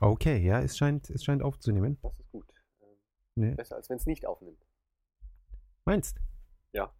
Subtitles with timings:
[0.00, 1.98] Okay, ja, es scheint, es scheint aufzunehmen.
[2.02, 2.52] Das ist gut.
[2.82, 2.88] Ähm,
[3.34, 3.54] Nee.
[3.54, 4.66] Besser, als wenn es nicht aufnimmt.
[5.84, 6.18] Meinst?
[6.72, 6.92] Ja.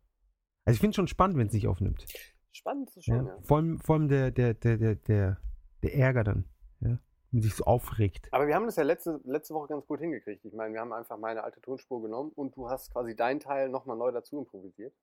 [0.65, 2.05] Also ich finde es schon spannend, wenn es nicht aufnimmt.
[2.53, 3.17] Spannend ist es Ja.
[3.17, 3.39] schon, ja.
[3.43, 5.41] Vor allem, vor allem der, der, der, der, der,
[5.83, 6.45] der Ärger dann,
[6.81, 6.99] ja.
[7.33, 8.33] Wenn sich so aufregt.
[8.33, 10.45] Aber wir haben das ja letzte, letzte Woche ganz gut hingekriegt.
[10.45, 13.69] Ich meine, wir haben einfach meine alte Tonspur genommen und du hast quasi deinen Teil
[13.69, 14.95] nochmal neu dazu improvisiert.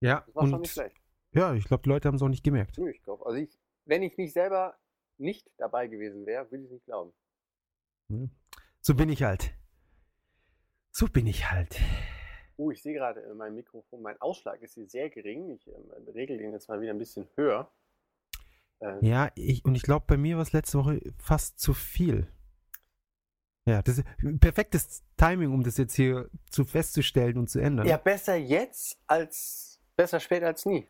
[0.00, 0.96] Ja, Das war schon nicht und schlecht.
[1.32, 2.76] ja, ich glaube, die Leute haben es auch nicht gemerkt.
[2.78, 3.24] Ich glaube.
[3.26, 4.76] Also ich, wenn ich nicht selber
[5.16, 7.12] nicht dabei gewesen wäre, würde ich es nicht glauben.
[8.80, 9.52] So bin ich halt.
[10.90, 11.80] So bin ich halt.
[12.56, 15.50] Oh, ich sehe gerade in meinem Mikrofon, mein Ausschlag ist hier sehr gering.
[15.50, 17.70] Ich ähm, regel den jetzt mal wieder ein bisschen höher.
[18.80, 22.26] Äh, Ja, ich, und ich glaube, bei mir war es letzte Woche fast zu viel.
[23.64, 24.06] Ja, das ist
[24.40, 27.86] perfektes Timing, um das jetzt hier zu festzustellen und zu ändern.
[27.86, 30.88] ja, besser jetzt als besser spät als nie.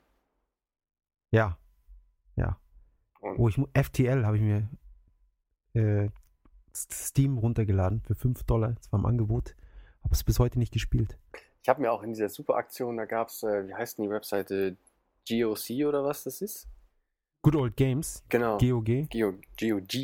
[1.30, 1.58] Ja.
[2.36, 2.58] Ja.
[3.20, 4.68] Und Oh, ich FTL habe ich mir
[5.74, 6.08] äh,
[6.74, 8.72] Steam runtergeladen für 5 Dollar.
[8.72, 9.54] Das war im Angebot.
[10.04, 11.16] Habe es bis heute nicht gespielt.
[11.62, 14.10] ich habe mir auch in dieser Superaktion, da gab es, äh, wie heißt denn die
[14.10, 14.76] Webseite?
[15.28, 16.66] GOC oder was das ist?
[17.42, 18.58] Good Old Games, Genau.
[18.58, 19.08] GOG.
[19.08, 19.94] Geo, GOG.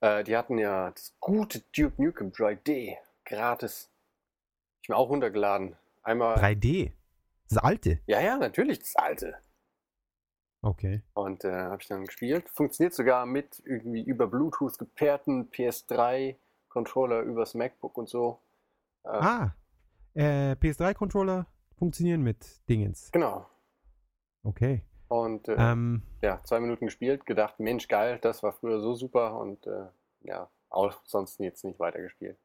[0.00, 3.90] Äh, die hatten ja das gute Duke Nukem 3D gratis.
[4.82, 5.76] Ich mir auch runtergeladen.
[6.02, 6.36] Einmal.
[6.36, 6.92] 3D.
[7.48, 8.00] Das alte.
[8.06, 9.34] Ja, ja, natürlich, das alte.
[10.64, 11.02] Okay.
[11.12, 12.48] Und äh, habe ich dann gespielt.
[12.48, 18.40] Funktioniert sogar mit irgendwie über Bluetooth gepairten PS3-Controller übers MacBook und so.
[19.04, 19.54] Äh, Ah,
[20.14, 23.10] äh, PS3-Controller funktionieren mit Dingens.
[23.12, 23.46] Genau.
[24.42, 24.82] Okay.
[25.08, 29.38] Und äh, Ähm, ja, zwei Minuten gespielt, gedacht, Mensch, geil, das war früher so super
[29.38, 29.88] und äh,
[30.22, 32.38] ja, auch sonst jetzt nicht weitergespielt.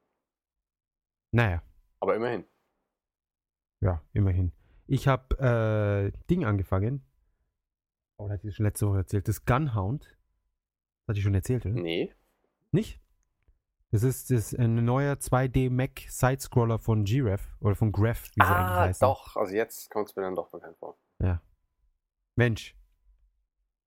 [1.31, 1.61] naja,
[2.01, 2.43] Aber immerhin.
[3.79, 4.51] ja, immerhin.
[4.87, 7.05] Ich habe äh, Ding angefangen.
[8.19, 9.27] Oh, das hatte ich schon letzte Woche erzählt.
[9.27, 10.03] Das Gunhound.
[10.03, 11.73] Das hatte ich schon erzählt, oder?
[11.75, 12.13] Nee.
[12.71, 12.99] Nicht?
[13.91, 18.41] Das ist, das ist ein neuer 2D Mac Sidescroller von Gref oder von Gref, wie
[18.43, 18.99] sie eigentlich Ah, heißen.
[19.07, 19.35] doch.
[19.35, 20.97] Also jetzt kommt es mir dann doch bekannt vor.
[22.35, 22.75] Mensch.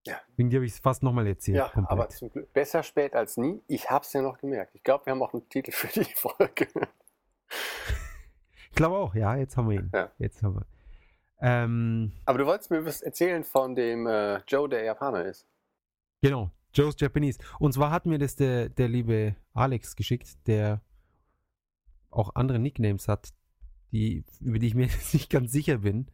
[0.07, 0.21] Ja.
[0.37, 1.57] Wegen dir habe ich es fast nochmal erzählt.
[1.59, 1.91] Ja, komplett.
[1.91, 3.63] aber zum Glück besser spät als nie.
[3.69, 4.75] Ich hab's ja noch gemerkt.
[4.75, 6.67] Ich glaube, wir haben auch einen Titel für die Folge.
[8.69, 9.91] ich glaube auch, ja, jetzt haben wir ihn.
[9.95, 10.11] Ja.
[10.19, 10.67] Jetzt haben wir.
[11.43, 15.47] Ähm, Aber du wolltest mir was erzählen von dem äh, Joe, der Japaner ist.
[16.23, 17.39] genau, Joe's Japanese.
[17.59, 20.81] Und zwar hat mir das der, der liebe Alex geschickt, der
[22.11, 23.31] auch andere Nicknames hat,
[23.91, 26.07] die, über die ich mir nicht ganz sicher bin.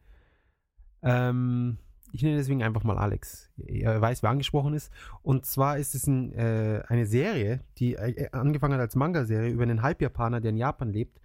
[1.01, 1.77] Ähm,
[2.11, 3.51] ich nenne deswegen einfach mal Alex.
[3.57, 4.91] Er weiß, wer angesprochen ist.
[5.21, 9.63] Und zwar ist es ein, äh, eine Serie, die äh, angefangen hat als Manga-Serie über
[9.63, 11.21] einen Halbjapaner, der in Japan lebt.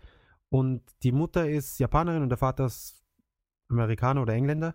[0.51, 3.04] Und die Mutter ist Japanerin und der Vater ist
[3.69, 4.75] Amerikaner oder Engländer.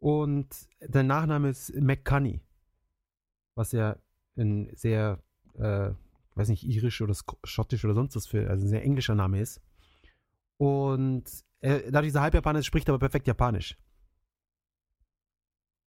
[0.00, 0.48] Und
[0.80, 2.40] der Nachname ist McCunny.
[3.56, 3.96] Was ja
[4.36, 5.22] ein sehr,
[5.54, 5.90] äh,
[6.34, 7.14] weiß nicht, irisch oder
[7.44, 9.60] schottisch oder sonst was für, also ein sehr englischer Name ist.
[10.58, 11.24] Und
[11.60, 13.76] äh, da dieser Halbjapaner ist, spricht er aber perfekt Japanisch.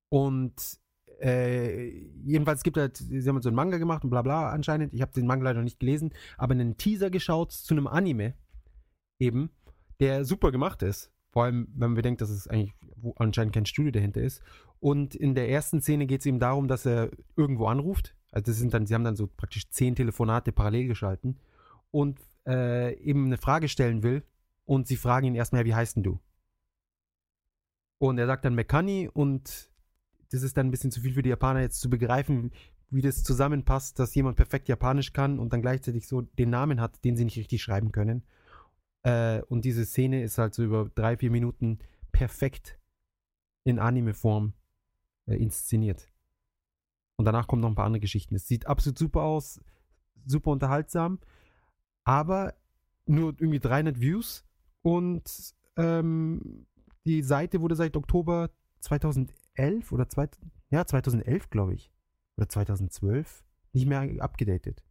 [0.09, 0.53] Und
[1.21, 1.87] äh,
[2.23, 4.93] jedenfalls gibt er, halt- sie haben halt so einen Manga gemacht und bla bla anscheinend.
[4.93, 8.33] Ich habe den Manga leider nicht gelesen, aber einen Teaser geschaut zu einem Anime
[9.19, 9.51] eben,
[9.99, 11.11] der super gemacht ist.
[11.31, 12.73] Vor allem, wenn man bedenkt, dass es eigentlich
[13.15, 14.41] anscheinend kein Studio dahinter ist.
[14.79, 18.15] Und in der ersten Szene geht es ihm darum, dass er irgendwo anruft.
[18.31, 21.39] Also das sind dann, sie haben dann so praktisch zehn Telefonate parallel geschalten
[21.91, 24.23] und äh, eben eine Frage stellen will.
[24.65, 26.19] Und sie fragen ihn erstmal, wie heißt denn du?
[27.97, 29.69] Und er sagt dann Mekani und
[30.31, 32.51] das ist dann ein bisschen zu viel für die Japaner jetzt zu begreifen,
[32.89, 37.03] wie das zusammenpasst, dass jemand perfekt Japanisch kann und dann gleichzeitig so den Namen hat,
[37.03, 38.23] den sie nicht richtig schreiben können.
[39.03, 41.79] Äh, und diese Szene ist halt so über drei, vier Minuten
[42.11, 42.79] perfekt
[43.63, 44.53] in Anime-Form
[45.27, 46.07] äh, inszeniert.
[47.17, 48.35] Und danach kommen noch ein paar andere Geschichten.
[48.35, 49.61] Es sieht absolut super aus,
[50.25, 51.19] super unterhaltsam,
[52.03, 52.55] aber
[53.05, 54.43] nur irgendwie 300 Views
[54.81, 56.65] und ähm,
[57.05, 60.29] die Seite wurde seit Oktober 2011 oder zwei,
[60.69, 61.91] ja, 2011, glaube ich.
[62.37, 64.83] Oder 2012 nicht mehr abgedatet.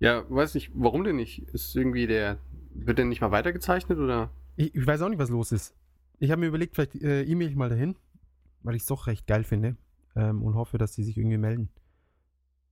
[0.00, 1.40] Ja, weiß nicht, warum denn nicht?
[1.48, 2.38] Ist irgendwie der.
[2.74, 4.30] Wird denn nicht mal weitergezeichnet oder?
[4.56, 5.74] Ich, ich weiß auch nicht, was los ist.
[6.20, 7.96] Ich habe mir überlegt, vielleicht äh, e-mail ich mal dahin,
[8.62, 9.76] weil ich es doch recht geil finde
[10.14, 11.70] ähm, und hoffe, dass sie sich irgendwie melden.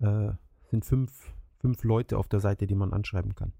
[0.00, 0.32] Äh,
[0.70, 3.52] sind fünf, fünf Leute auf der Seite, die man anschreiben kann.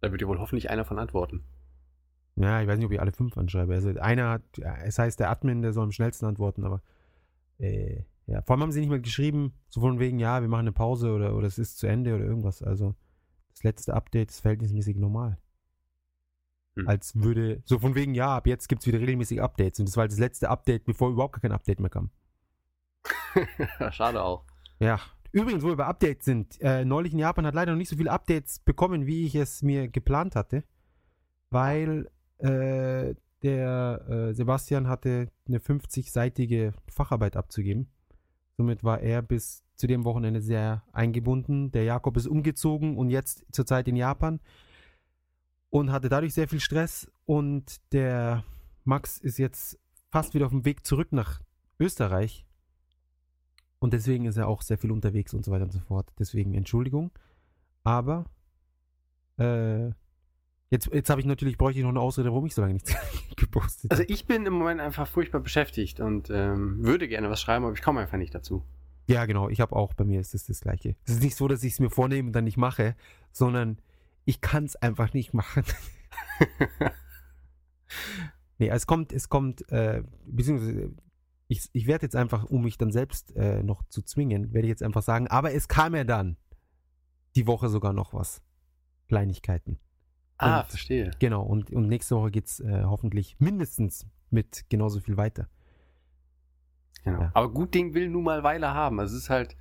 [0.00, 1.44] Da wird dir wohl hoffentlich einer von antworten.
[2.36, 3.74] Ja, ich weiß nicht, ob ich alle fünf anschreibe.
[3.74, 6.82] Also einer hat, ja, es heißt der Admin, der soll am schnellsten antworten, aber
[7.58, 10.60] äh, ja, vor allem haben sie nicht mal geschrieben, so von wegen, ja, wir machen
[10.60, 12.62] eine Pause oder, oder es ist zu Ende oder irgendwas.
[12.62, 12.94] Also
[13.52, 15.38] das letzte Update ist verhältnismäßig normal.
[16.76, 16.86] Hm.
[16.86, 19.80] Als würde, so von wegen, ja, ab jetzt gibt es wieder regelmäßig Updates.
[19.80, 22.10] Und das war halt das letzte Update, bevor überhaupt gar kein Update mehr kam.
[23.90, 24.44] Schade auch.
[24.78, 27.90] Ja, Übrigens, wo wir bei Updates sind, äh, neulich in Japan hat leider noch nicht
[27.90, 30.64] so viele Updates bekommen, wie ich es mir geplant hatte,
[31.50, 37.88] weil äh, der äh, Sebastian hatte eine 50-seitige Facharbeit abzugeben.
[38.58, 41.70] Somit war er bis zu dem Wochenende sehr eingebunden.
[41.70, 44.40] Der Jakob ist umgezogen und jetzt zurzeit in Japan
[45.70, 47.08] und hatte dadurch sehr viel Stress.
[47.24, 48.42] Und der
[48.82, 49.78] Max ist jetzt
[50.10, 51.40] fast wieder auf dem Weg zurück nach
[51.78, 52.44] Österreich.
[53.78, 56.12] Und deswegen ist er auch sehr viel unterwegs und so weiter und so fort.
[56.18, 57.12] Deswegen Entschuldigung.
[57.84, 58.24] Aber
[59.36, 59.92] äh,
[60.70, 62.94] jetzt, jetzt habe ich natürlich, bräuchte ich noch eine Ausrede, warum ich so lange nichts
[63.36, 64.12] gepostet Also habe.
[64.12, 67.82] ich bin im Moment einfach furchtbar beschäftigt und ähm, würde gerne was schreiben, aber ich
[67.82, 68.64] komme einfach nicht dazu.
[69.06, 69.48] Ja, genau.
[69.48, 70.94] Ich habe auch, bei mir ist es das Gleiche.
[71.04, 72.94] Es ist nicht so, dass ich es mir vornehme und dann nicht mache,
[73.32, 73.78] sondern
[74.26, 75.64] ich kann es einfach nicht machen.
[78.58, 80.92] nee, es kommt, es kommt, äh, beziehungsweise
[81.48, 84.70] ich, ich werde jetzt einfach, um mich dann selbst äh, noch zu zwingen, werde ich
[84.70, 86.36] jetzt einfach sagen, aber es kam ja dann
[87.34, 88.42] die Woche sogar noch was.
[89.08, 89.78] Kleinigkeiten.
[90.38, 91.10] Ah, Und- verstehe.
[91.18, 95.48] Genau, und, und nächste Woche geht es äh, hoffentlich mindestens mit genauso viel weiter.
[97.04, 97.20] Genau.
[97.22, 97.30] Ja.
[97.34, 99.00] Aber gut Ding will nun mal Weile haben.
[99.00, 99.56] Also es ist halt,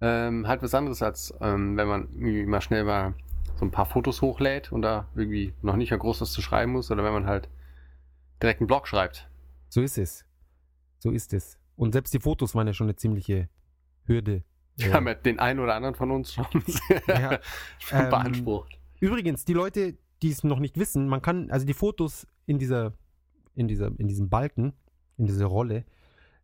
[0.00, 3.14] ähm, halt was anderes, als ähm, wenn man irgendwie mal schnell mal
[3.56, 6.72] so ein paar Fotos hochlädt und da irgendwie noch nicht mal groß was zu schreiben
[6.72, 7.48] muss oder wenn man halt
[8.40, 9.28] direkt einen Blog schreibt.
[9.68, 10.24] So ist es.
[10.98, 11.58] So ist es.
[11.76, 13.48] Und selbst die Fotos waren ja schon eine ziemliche
[14.04, 14.44] Hürde.
[14.78, 16.46] Äh, haben ja den einen oder anderen von uns schon,
[17.08, 17.32] Ja,
[17.92, 18.78] ähm, beansprucht.
[19.00, 22.92] Übrigens, die Leute, die es noch nicht wissen, man kann, also die Fotos in dieser,
[23.54, 24.72] in dieser, in diesem Balken,
[25.16, 25.84] in dieser Rolle,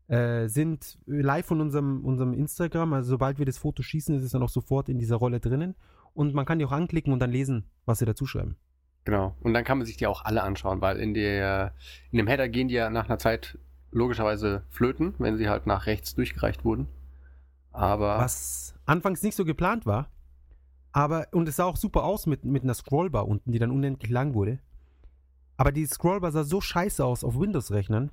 [0.09, 2.93] äh, sind live von unserem, unserem Instagram.
[2.93, 5.75] Also sobald wir das Foto schießen, ist es dann auch sofort in dieser Rolle drinnen.
[6.13, 8.57] Und man kann die auch anklicken und dann lesen, was sie dazu schreiben.
[9.05, 9.35] Genau.
[9.41, 11.75] Und dann kann man sich die auch alle anschauen, weil in der,
[12.11, 13.59] in dem Header gehen die ja nach einer Zeit
[13.91, 16.89] logischerweise flöten, wenn sie halt nach rechts durchgereicht wurden.
[17.73, 20.11] Aber Was anfangs nicht so geplant war.
[20.95, 24.13] Aber, und es sah auch super aus mit, mit einer Scrollbar unten, die dann unendlich
[24.13, 24.61] lang wurde.
[25.57, 28.13] Aber die Scrollbar sah so scheiße aus auf Windows-Rechnern,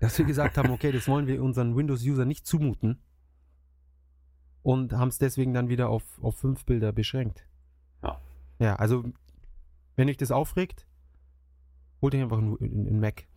[0.00, 3.00] dass wir gesagt haben, okay, das wollen wir unseren Windows-User nicht zumuten.
[4.64, 7.46] Und haben es deswegen dann wieder auf, auf fünf Bilder beschränkt.
[8.02, 8.20] Ja.
[8.58, 9.04] Ja, also,
[9.94, 10.88] wenn euch das aufregt,
[12.00, 13.28] holt euch einfach einen, einen Mac.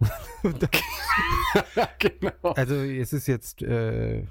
[1.99, 2.53] genau.
[2.55, 4.25] also, es ist jetzt, äh,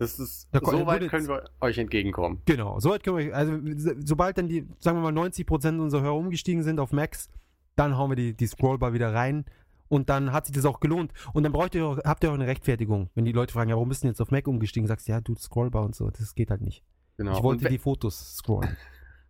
[0.00, 2.40] Das ist, Da so weit können wir euch entgegenkommen.
[2.46, 6.14] Genau, soweit können wir, also so- sobald dann die, sagen wir mal, 90% unserer Hörer
[6.16, 7.28] umgestiegen sind auf Max,
[7.76, 9.44] dann hauen wir die, die Scrollbar wieder rein
[9.88, 11.12] und dann hat sich das auch gelohnt.
[11.34, 13.10] Und dann braucht ihr auch, habt ihr auch eine Rechtfertigung.
[13.14, 14.86] Wenn die Leute fragen, ja, warum bist du denn jetzt auf Mac umgestiegen?
[14.86, 16.82] Sagst du, ja, du Scrollbar und so, das geht halt nicht.
[17.18, 17.36] Genau.
[17.36, 18.74] Ich wollte die Fotos scrollen.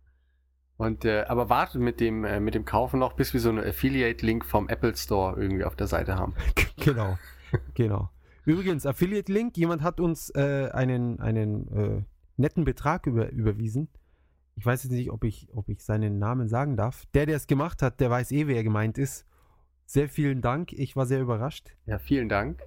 [0.77, 3.59] und äh, aber wartet mit dem, äh, mit dem Kaufen noch, bis wir so einen
[3.67, 6.33] Affiliate-Link vom Apple Store irgendwie auf der Seite haben.
[6.77, 7.17] genau,
[7.73, 8.09] genau.
[8.45, 12.03] Übrigens, Affiliate-Link, jemand hat uns äh, einen, einen äh,
[12.37, 13.89] netten Betrag über, überwiesen.
[14.55, 17.05] Ich weiß jetzt nicht, ob ich, ob ich seinen Namen sagen darf.
[17.13, 19.25] Der, der es gemacht hat, der weiß eh, wer gemeint ist.
[19.85, 20.73] Sehr vielen Dank.
[20.73, 21.75] Ich war sehr überrascht.
[21.85, 22.61] Ja, vielen Dank.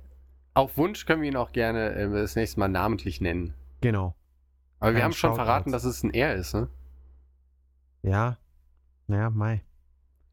[0.54, 3.54] Auf Wunsch können wir ihn auch gerne äh, das nächste Mal namentlich nennen.
[3.80, 4.14] Genau.
[4.78, 5.44] Aber wir Ein haben schon Shoutout.
[5.44, 6.68] verraten, dass es ein Er ist, ne?
[8.02, 8.38] Ja.
[9.06, 9.62] Naja, Mai.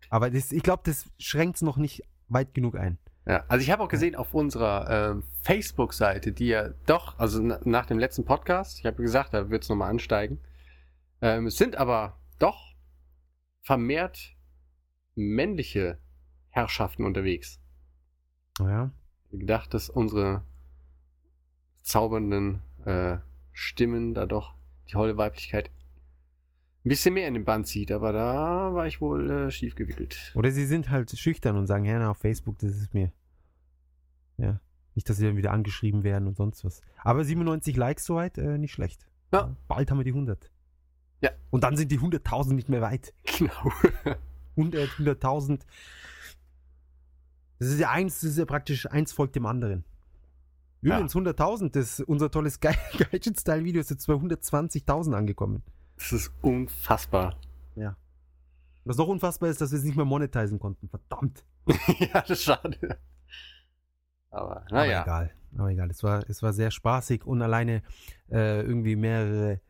[0.10, 2.98] Aber das, ich glaube, das schränkt es noch nicht weit genug ein.
[3.25, 7.59] Ja, also ich habe auch gesehen auf unserer ähm, Facebook-Seite, die ja doch, also na,
[7.63, 10.39] nach dem letzten Podcast, ich habe gesagt, da wird es nochmal ansteigen,
[11.21, 12.73] ähm, es sind aber doch
[13.61, 14.35] vermehrt
[15.16, 15.99] männliche
[16.49, 17.59] Herrschaften unterwegs.
[18.59, 18.92] Ja.
[19.30, 20.44] Ich gedacht, dass unsere
[21.83, 23.18] zaubernden äh,
[23.54, 24.56] Stimmen da doch
[24.90, 25.69] die holle Weiblichkeit
[26.83, 30.31] ein bisschen mehr in den Band zieht, aber da war ich wohl äh, schief gewickelt.
[30.35, 33.11] Oder sie sind halt schüchtern und sagen, ja, na, auf Facebook, das ist mir.
[34.38, 34.59] Ja.
[34.95, 36.81] Nicht, dass sie dann wieder angeschrieben werden und sonst was.
[37.04, 39.06] Aber 97 Likes soweit, äh, nicht schlecht.
[39.31, 39.56] Ja.
[39.68, 40.52] Bald haben wir die 100.
[41.21, 41.30] Ja.
[41.52, 43.14] Und dann sind die 100.000 nicht mehr weit.
[43.38, 43.71] Genau.
[44.57, 45.61] 100, 100.000.
[47.59, 49.85] Das ist ja eins, das ist ja praktisch eins folgt dem anderen.
[50.81, 55.61] Übrigens 100.000, das unser tolles Ge- Gadget-Style-Video ist jetzt bei 120.000 angekommen.
[56.02, 57.38] Das ist unfassbar.
[58.84, 60.90] Was noch unfassbar ist, dass wir es nicht mehr monetisieren konnten.
[60.90, 61.46] Verdammt.
[62.00, 63.00] ja, das ist schade.
[64.30, 65.04] Aber Aber naja.
[65.04, 65.31] egal.
[65.58, 65.90] Aber egal.
[65.92, 67.84] Es war, es war sehr spaßig und alleine
[68.31, 69.62] äh, irgendwie mehrere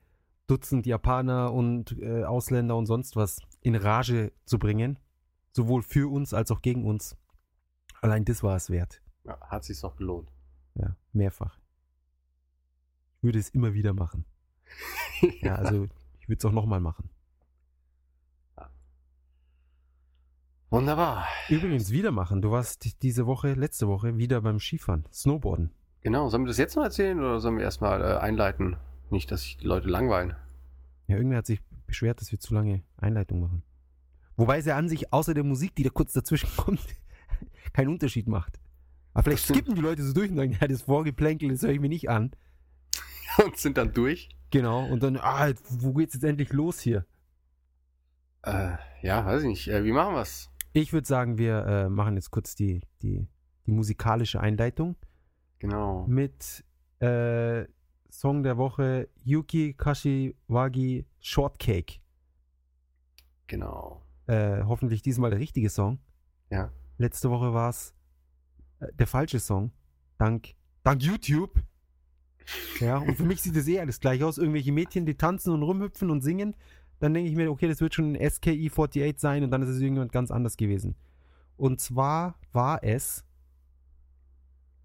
[0.48, 5.00] Dutzend Japaner und äh, Ausländer und sonst was in Rage zu bringen.
[5.52, 7.18] Sowohl für uns als auch gegen uns.
[8.02, 9.02] Allein das war es wert.
[9.26, 10.32] Ja, hat sich doch gelohnt.
[10.76, 11.60] Ja, mehrfach.
[13.18, 14.26] Ich würde es immer wieder machen.
[15.42, 15.88] Ja, also
[16.22, 17.10] ich würde es auch nochmal machen.
[20.70, 21.28] Wunderbar.
[21.50, 22.42] Übrigens wieder machen.
[22.42, 25.72] Du warst diese Woche, letzte Woche, wieder beim Skifahren, Snowboarden.
[26.02, 28.78] Genau, sollen wir das jetzt noch erzählen oder sollen wir erstmal äh, einleiten,
[29.10, 30.34] Nicht, dass sich die Leute langweilen.
[31.08, 33.64] Ja, irgendwer hat sich beschwert, dass wir zu lange Einleitung machen.
[34.38, 36.80] Wobei es ja an sich außer der Musik, die da kurz dazwischen kommt,
[37.74, 38.58] keinen Unterschied macht.
[39.14, 41.82] Aber vielleicht skippen die Leute so durch und sagen, ja, das Vorgeplänkel, das höre ich
[41.82, 42.32] mir nicht an.
[43.44, 44.30] Und sind dann durch.
[44.52, 47.06] Genau, und dann, ah, wo geht's jetzt endlich los hier?
[48.44, 49.68] Äh, ja, weiß ich nicht.
[49.70, 50.50] Äh, wie machen wir's?
[50.74, 53.28] Ich würde sagen, wir äh, machen jetzt kurz die, die,
[53.66, 54.96] die musikalische Einleitung
[55.60, 56.06] Genau.
[56.08, 56.64] mit
[57.00, 57.66] äh,
[58.10, 62.00] Song der Woche Yuki Kashiwagi Shortcake.
[63.48, 64.06] Genau.
[64.28, 66.00] Äh, hoffentlich diesmal der richtige Song.
[66.50, 66.72] Ja.
[66.98, 67.94] Letzte Woche war es
[68.80, 69.72] äh, der falsche Song.
[70.18, 71.62] Dank, dank YouTube.
[72.80, 74.38] Ja, und für mich sieht das eh alles gleich aus.
[74.38, 76.56] Irgendwelche Mädchen, die tanzen und rumhüpfen und singen.
[77.00, 79.70] Dann denke ich mir, okay, das wird schon ein SKI 48 sein und dann ist
[79.70, 80.96] es irgendjemand ganz anders gewesen.
[81.58, 83.24] Und zwar war es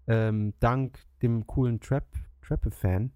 [0.07, 2.05] ähm, dank dem coolen Trap,
[2.41, 3.11] Trap-Fan,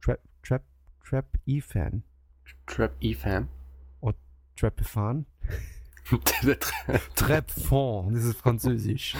[0.00, 0.62] Trap, Trap,
[1.04, 2.02] Trap-E-Fan,
[2.66, 3.48] Trap E-Fan.
[4.56, 5.24] Trap-Fan,
[6.42, 9.16] Der Tra- Trap-Fond, das ist französisch.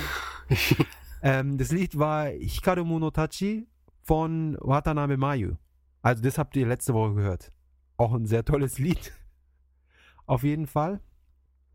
[1.20, 3.66] Ähm, das Lied war Hikaru Monotachi
[4.08, 5.56] von Watanabe Mayu.
[6.00, 7.52] Also das habt ihr letzte Woche gehört.
[7.98, 9.12] Auch ein sehr tolles Lied.
[10.26, 11.00] Auf jeden Fall.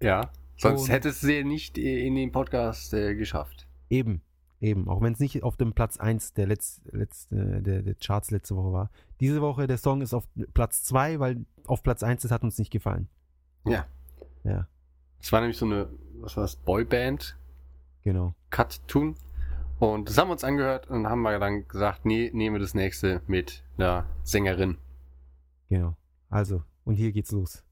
[0.02, 0.32] ja.
[0.56, 3.68] Sonst Und- hättest du sie nicht in den Podcast äh, geschafft.
[3.90, 4.22] Eben.
[4.62, 4.88] Eben.
[4.88, 8.30] Auch wenn es nicht auf dem Platz 1 der, Letz, Letz, äh, der, der Charts
[8.32, 8.92] letzte Woche war.
[9.20, 12.58] Diese Woche der Song ist auf Platz 2, weil auf Platz 1 das hat uns
[12.60, 13.10] nicht gefallen.
[13.66, 13.86] Ja.
[14.44, 14.68] Ja,
[15.20, 15.90] Es war nämlich so eine,
[16.22, 17.36] was war das, Boyband,
[18.04, 18.36] genau.
[18.52, 19.16] Cut Tune.
[19.84, 22.74] Und das haben wir uns angehört und haben wir dann gesagt, nee, nehmen wir das
[22.74, 24.78] nächste mit einer Sängerin.
[25.68, 25.98] Genau.
[26.30, 27.66] Also, und hier geht's los.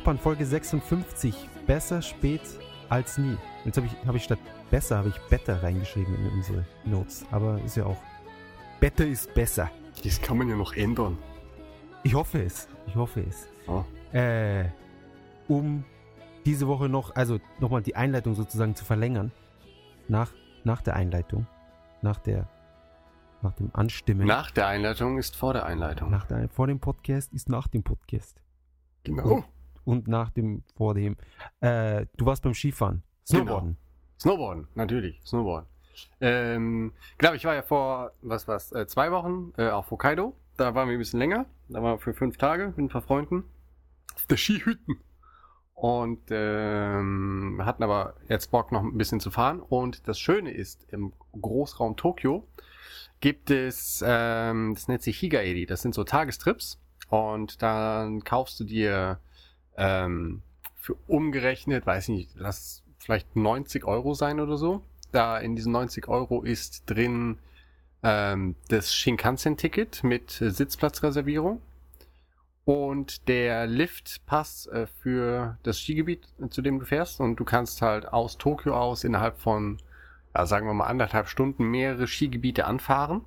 [0.00, 1.34] Japan, Folge 56.
[1.66, 2.40] Besser spät
[2.88, 3.36] als nie.
[3.66, 4.38] Jetzt habe ich, hab ich statt
[4.70, 7.26] besser, habe ich better reingeschrieben in unsere Notes.
[7.30, 7.98] Aber ist ja auch.
[8.80, 9.70] Better ist besser.
[10.02, 11.18] Das kann man ja noch ändern.
[12.02, 12.66] Ich hoffe es.
[12.86, 13.46] Ich hoffe es.
[13.66, 13.84] Oh.
[14.16, 14.70] Äh,
[15.48, 15.84] um
[16.46, 19.32] diese Woche noch, also nochmal die Einleitung sozusagen zu verlängern.
[20.08, 20.32] Nach,
[20.64, 21.46] nach der Einleitung.
[22.00, 22.48] Nach der,
[23.42, 24.26] nach dem Anstimmen.
[24.26, 26.08] Nach der Einleitung ist vor der Einleitung.
[26.08, 28.40] nach der, vor dem Podcast ist nach dem Podcast.
[29.04, 29.24] Genau.
[29.24, 29.44] Und
[29.84, 31.16] nach dem, vor dem.
[31.60, 33.02] Äh, du warst beim Skifahren.
[33.26, 33.76] Snowboarden.
[34.18, 35.68] Snowboarden, natürlich, Snowboarden.
[36.20, 40.34] Ähm, genau, ich war ja vor, was was, äh, zwei Wochen äh, auf Hokkaido.
[40.56, 41.46] Da waren wir ein bisschen länger.
[41.68, 43.44] Da waren wir für fünf Tage mit ein paar Freunden
[44.14, 45.00] auf der Skihütten.
[45.74, 49.60] Und ähm, hatten aber jetzt Bock noch ein bisschen zu fahren.
[49.60, 52.46] Und das Schöne ist, im Großraum Tokio
[53.20, 55.64] gibt es, ähm, das nennt sich Higaeri.
[55.64, 56.78] Das sind so Tagestrips.
[57.08, 59.20] Und dann kaufst du dir
[59.80, 60.42] ähm,
[60.76, 64.82] für umgerechnet, weiß ich nicht, lass vielleicht 90 Euro sein oder so.
[65.10, 67.38] Da in diesen 90 Euro ist drin
[68.02, 71.60] ähm, das Shinkansen-Ticket mit äh, Sitzplatzreservierung
[72.64, 77.20] und der Liftpass äh, für das Skigebiet, zu dem du fährst.
[77.20, 79.78] Und du kannst halt aus Tokio aus innerhalb von,
[80.36, 83.24] ja, sagen wir mal, anderthalb Stunden mehrere Skigebiete anfahren.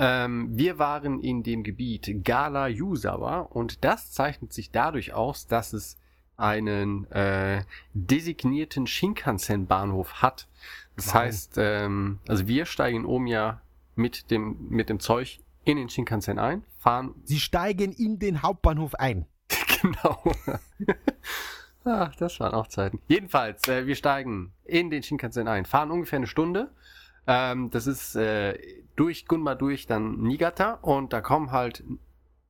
[0.00, 5.72] Ähm, wir waren in dem Gebiet Gala Yuzawa und das zeichnet sich dadurch aus, dass
[5.72, 5.98] es
[6.36, 7.64] einen äh,
[7.94, 10.46] designierten Shinkansen-Bahnhof hat.
[10.94, 11.14] Das Wow.
[11.14, 13.60] heißt, ähm, also wir steigen in Omiya
[13.96, 18.94] mit dem, mit dem Zeug in den Shinkansen ein, fahren Sie steigen in den Hauptbahnhof
[18.94, 19.26] ein.
[19.82, 20.22] genau.
[21.84, 23.00] Ach, das waren auch Zeiten.
[23.08, 26.70] Jedenfalls, äh, wir steigen in den Shinkansen ein, fahren ungefähr eine Stunde,
[27.30, 28.58] Ähm, das ist äh,
[28.98, 31.84] durch Gunma durch dann Niigata und da kommen halt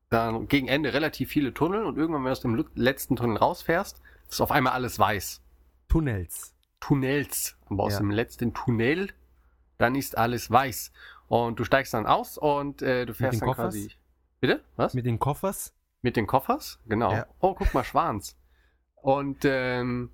[0.09, 4.01] dann gegen Ende relativ viele Tunnel und irgendwann, wenn du aus dem letzten Tunnel rausfährst,
[4.27, 5.41] ist auf einmal alles weiß.
[5.87, 6.55] Tunnels.
[6.79, 7.55] Tunnels.
[7.67, 7.99] Aber aus Ja.
[7.99, 9.09] dem letzten Tunnel,
[9.77, 10.91] dann ist alles weiß.
[11.27, 13.75] Und du steigst dann aus und äh, du fährst dann Koffers?
[13.75, 13.91] quasi.
[14.39, 14.63] Bitte?
[14.75, 14.93] Was?
[14.95, 15.75] Mit den Koffers.
[16.01, 16.79] Mit den Koffers?
[16.87, 17.11] Genau.
[17.11, 17.27] Ja.
[17.39, 18.35] Oh, guck mal, Schwans.
[18.95, 20.09] Und ähm,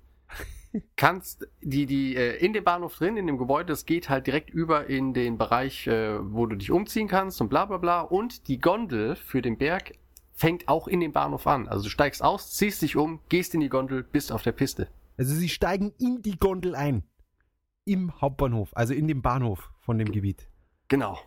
[0.96, 4.50] kannst die, die äh, in dem Bahnhof drin, in dem Gebäude, das geht halt direkt
[4.50, 8.00] über in den Bereich, äh, wo du dich umziehen kannst und bla bla bla.
[8.00, 9.92] Und die Gondel für den Berg
[10.32, 11.68] fängt auch in dem Bahnhof an.
[11.68, 14.88] Also du steigst aus, ziehst dich um, gehst in die Gondel, bist auf der Piste.
[15.16, 17.02] Also sie steigen in die Gondel ein.
[17.84, 20.48] Im Hauptbahnhof, also in dem Bahnhof von dem Gebiet.
[20.88, 21.18] Genau.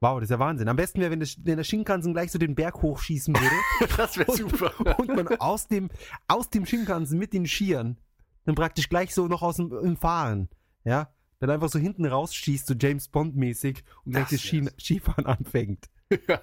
[0.00, 0.68] Wow, das ist ja Wahnsinn.
[0.68, 3.56] Am besten wäre, wenn, das- wenn der Shinkansen gleich so den Berg hochschießen würde
[3.96, 4.72] Das wäre super.
[4.98, 5.90] und man aus dem,
[6.28, 7.96] aus dem Shinkansen mit den Skiern
[8.44, 10.48] dann praktisch gleich so noch aus dem im Fahren,
[10.84, 14.68] ja, dann einfach so hinten rausschießt, so James Bond mäßig und gleich Das das, Ski.
[14.78, 15.90] Skifahren anfängt.
[16.28, 16.40] Ja.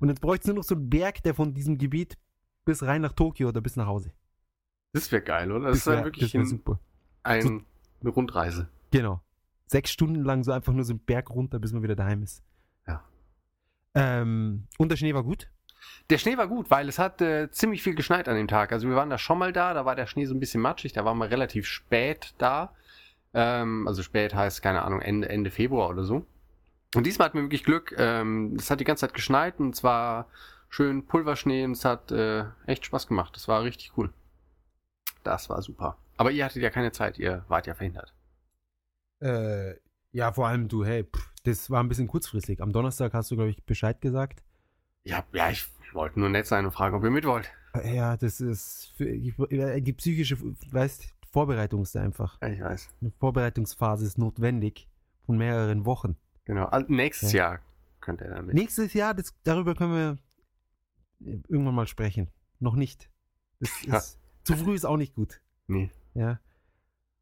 [0.00, 2.16] Und jetzt bräuchte es nur noch so einen Berg, der von diesem Gebiet
[2.64, 4.12] bis rein nach Tokio oder bis nach Hause.
[4.92, 5.68] Das wäre geil, oder?
[5.68, 6.80] Das, ist dann wär- wirklich das ein, super.
[7.22, 7.64] ein,
[8.00, 8.68] eine Rundreise.
[8.90, 9.20] Genau.
[9.66, 12.42] Sechs Stunden lang so einfach nur so einen Berg runter, bis man wieder daheim ist.
[12.86, 13.02] Ja.
[13.94, 15.50] Ähm, und der Schnee war gut?
[16.10, 18.72] Der Schnee war gut, weil es hat äh, ziemlich viel geschneit an dem Tag.
[18.72, 20.92] Also wir waren da schon mal da, da war der Schnee so ein bisschen matschig,
[20.92, 22.74] da waren wir relativ spät da.
[23.34, 26.26] Ähm, also spät heißt, keine Ahnung, Ende, Ende Februar oder so.
[26.94, 27.94] Und diesmal hatten wir wirklich Glück.
[27.96, 30.28] Ähm, es hat die ganze Zeit geschneit und es war
[30.68, 33.34] schön Pulverschnee und es hat äh, echt Spaß gemacht.
[33.34, 34.12] Das war richtig cool.
[35.22, 35.96] Das war super.
[36.16, 38.12] Aber ihr hattet ja keine Zeit, ihr wart ja verhindert.
[39.20, 39.74] Äh,
[40.10, 42.60] ja, vor allem du, hey, pff, das war ein bisschen kurzfristig.
[42.60, 44.42] Am Donnerstag hast du, glaube ich, Bescheid gesagt.
[45.04, 47.50] Ja, ja, ich wollte nur nett sein und fragen, ob ihr mit wollt.
[47.74, 50.36] Äh, Ja, das ist für äh, die psychische,
[50.70, 52.38] weißt, Vorbereitung ist einfach.
[52.42, 52.90] Ja, ich weiß.
[53.00, 54.88] Eine Vorbereitungsphase ist notwendig
[55.24, 56.16] von mehreren Wochen.
[56.44, 56.68] Genau.
[56.88, 57.52] Nächstes Ja.
[57.52, 57.58] Jahr
[58.00, 58.54] könnt ihr dann mit.
[58.54, 60.18] Nächstes Jahr, das, darüber können wir
[61.48, 62.28] irgendwann mal sprechen.
[62.58, 63.08] Noch nicht.
[63.60, 63.96] Das Ja.
[63.98, 65.40] ist, zu früh ist auch nicht gut.
[65.68, 65.90] Nee.
[66.14, 66.38] Ja.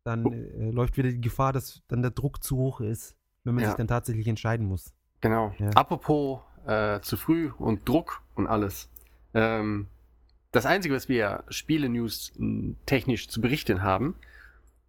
[0.05, 3.63] Dann äh, läuft wieder die Gefahr, dass dann der Druck zu hoch ist, wenn man
[3.65, 3.71] Ja.
[3.71, 4.95] sich dann tatsächlich entscheiden muss.
[5.21, 5.53] Genau.
[5.59, 5.69] Ja.
[5.71, 8.89] Apropos äh, zu früh und Druck und alles.
[9.35, 9.87] Ähm,
[10.53, 12.33] das Einzige, was wir Spiele-News
[12.87, 14.17] technisch zu berichten haben,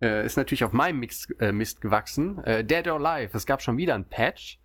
[0.02, 2.44] äh, ist natürlich auf meinem Mix, äh, Mist gewachsen.
[2.44, 4.60] Äh, Dead or Alive, es gab schon wieder ein Patch.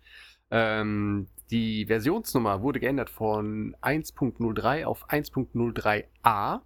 [0.49, 6.61] Ähm, die Versionsnummer wurde geändert von 1.03 auf 1.03a.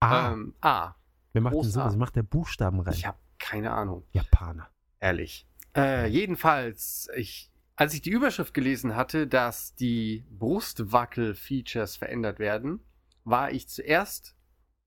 [0.00, 0.94] Ah, Ähm, A.
[1.32, 1.94] wer macht denn sowas?
[1.94, 1.96] A.
[1.96, 2.94] Macht der Buchstaben rein?
[2.94, 4.04] Ich habe keine Ahnung.
[4.12, 4.68] Japaner.
[5.00, 5.46] Ehrlich.
[5.76, 12.80] Äh, jedenfalls, ich, als ich die Überschrift gelesen hatte, dass die Brustwackel-Features verändert werden,
[13.22, 14.34] war ich zuerst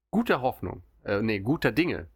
[0.10, 2.10] guter Hoffnung, äh, nee, guter Dinge.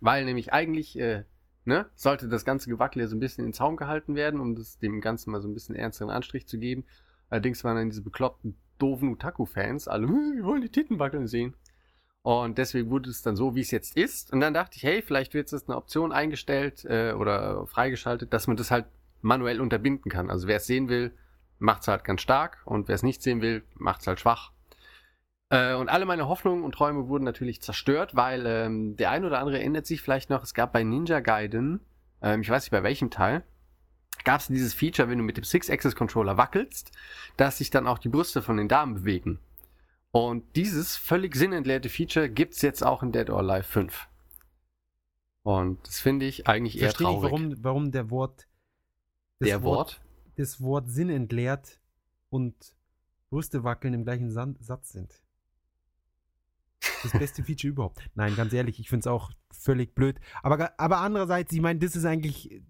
[0.00, 1.22] Weil nämlich eigentlich, äh,
[1.64, 4.76] ne, sollte das ganze Gewackel ja so ein bisschen in Zaum gehalten werden, um das
[4.80, 6.84] dem Ganzen mal so ein bisschen ernsteren Anstrich zu geben.
[7.30, 11.54] Allerdings waren dann diese bekloppten, doofen Utaku-Fans alle, "Hm, wir wollen die Titten wackeln sehen.
[12.22, 14.32] Und deswegen wurde es dann so, wie es jetzt ist.
[14.32, 18.48] Und dann dachte ich, hey, vielleicht wird jetzt eine Option eingestellt äh, oder freigeschaltet, dass
[18.48, 18.86] man das halt
[19.22, 20.30] manuell unterbinden kann.
[20.30, 21.16] Also wer es sehen will,
[21.58, 24.52] macht es halt ganz stark und wer es nicht sehen will, macht es halt schwach.
[25.48, 29.38] Äh, und alle meine Hoffnungen und Träume wurden natürlich zerstört, weil ähm, der ein oder
[29.38, 31.80] andere erinnert sich vielleicht noch, es gab bei Ninja Gaiden,
[32.20, 33.44] ähm, ich weiß nicht bei welchem Teil,
[34.24, 36.92] gab es dieses Feature, wenn du mit dem Six-Axis-Controller wackelst,
[37.36, 39.38] dass sich dann auch die Brüste von den Damen bewegen.
[40.10, 44.08] Und dieses völlig sinnentleerte Feature gibt's jetzt auch in Dead or Alive 5.
[45.42, 47.32] Und das finde ich eigentlich eher Verstehe nicht, traurig.
[47.32, 48.46] warum, warum der Wort
[49.46, 50.00] Der Wort?
[50.36, 51.80] das Wort Sinn entleert
[52.30, 52.54] und
[53.30, 55.22] Brüste wackeln im gleichen San Satz sind.
[57.02, 58.10] Das beste Feature überhaupt.
[58.14, 60.20] Nein, ganz ehrlich, ich finde es auch völlig blöd.
[60.42, 62.62] Aber, aber andererseits, ich meine, das ist eigentlich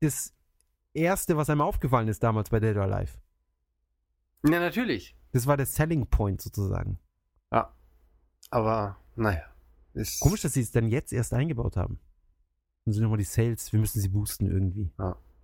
[0.00, 0.34] das
[0.92, 3.18] Erste, was einem aufgefallen ist damals bei Dead or Alive.
[4.44, 5.16] Ja, natürlich.
[5.32, 6.98] Das war der Selling Point sozusagen.
[7.52, 7.72] Ja.
[8.50, 9.44] Aber, naja.
[9.94, 12.00] Ist Komisch, dass sie es dann jetzt erst eingebaut haben.
[12.84, 14.90] Und sind nochmal die Sales, wir müssen sie boosten irgendwie.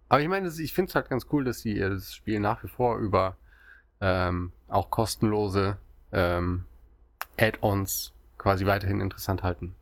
[0.08, 2.68] Aber ich meine, ich finde es halt ganz cool, dass sie das Spiel nach wie
[2.68, 3.36] vor über
[4.00, 5.78] ähm, auch kostenlose
[6.12, 6.64] ähm,
[7.38, 9.74] Add-ons quasi weiterhin interessant halten.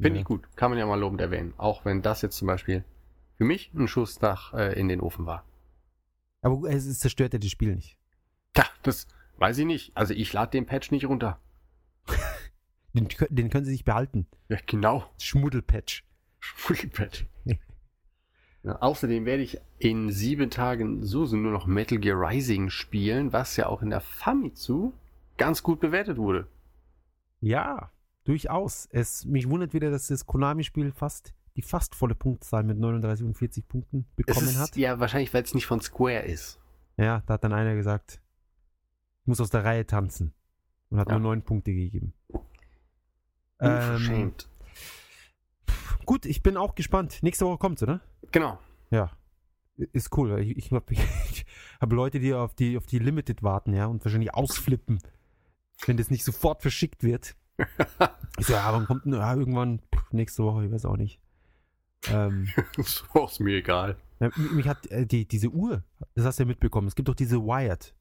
[0.00, 0.20] Finde Ja.
[0.22, 0.48] ich gut.
[0.56, 1.52] Kann man ja mal lobend erwähnen.
[1.58, 2.84] Auch wenn das jetzt zum Beispiel
[3.36, 5.44] für mich ein Schuss nach äh, in den Ofen war.
[6.42, 7.98] Aber es, es zerstört ja das Spiel nicht.
[8.54, 9.94] Tja, das weiß ich nicht.
[9.94, 11.38] Also ich lade den Patch nicht runter.
[12.92, 14.26] Den, den können sie sich behalten.
[14.48, 15.08] Ja, genau.
[15.20, 16.02] Schmuddelpatch.
[16.92, 17.24] Patch.
[18.64, 23.66] Außerdem werde ich in sieben Tagen sowieso nur noch Metal Gear Rising spielen, was ja
[23.66, 24.92] auch in der Famitsu
[25.38, 26.46] ganz gut bewertet wurde.
[27.40, 27.90] Ja,
[28.24, 28.86] durchaus.
[28.92, 33.34] Es, mich wundert wieder, dass das Konami-Spiel fast die fast volle Punktzahl mit 39 und
[33.36, 34.76] 40 Punkten bekommen ist, hat.
[34.76, 36.60] Ja, wahrscheinlich, weil es nicht von Square ist.
[36.96, 38.20] Ja, da hat dann einer gesagt,
[39.22, 40.32] ich muss aus der Reihe tanzen.
[40.90, 41.14] Und hat Ja.
[41.18, 42.12] nur neun Punkte gegeben.
[43.60, 44.48] Ähm, Unverschämt.
[46.04, 47.18] gut, ich bin auch gespannt.
[47.22, 48.00] Nächste Woche kommt's, oder?
[48.32, 48.58] Genau.
[48.90, 49.10] Ja.
[49.92, 50.38] Ist cool.
[50.40, 51.46] Ich, ich habe ich
[51.80, 55.00] hab Leute, die auf die auf die Limited warten, ja, und wahrscheinlich ausflippen,
[55.86, 57.36] wenn das nicht sofort verschickt wird.
[58.38, 61.20] Ich so, ja, wann kommt denn, ja, irgendwann pff, nächste Woche, ich weiß auch nicht.
[62.08, 63.96] Ähm, so ist mir egal.
[64.36, 67.38] mich hat äh, die, diese Uhr, das hast du ja mitbekommen, es gibt doch diese
[67.38, 67.94] Wired.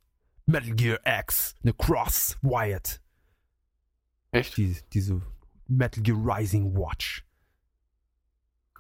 [0.46, 3.02] Metal Gear X, eine Cross Wired.
[4.32, 4.58] Echt?
[4.58, 5.22] Die, diese
[5.68, 7.26] Metal Gear Rising Watch.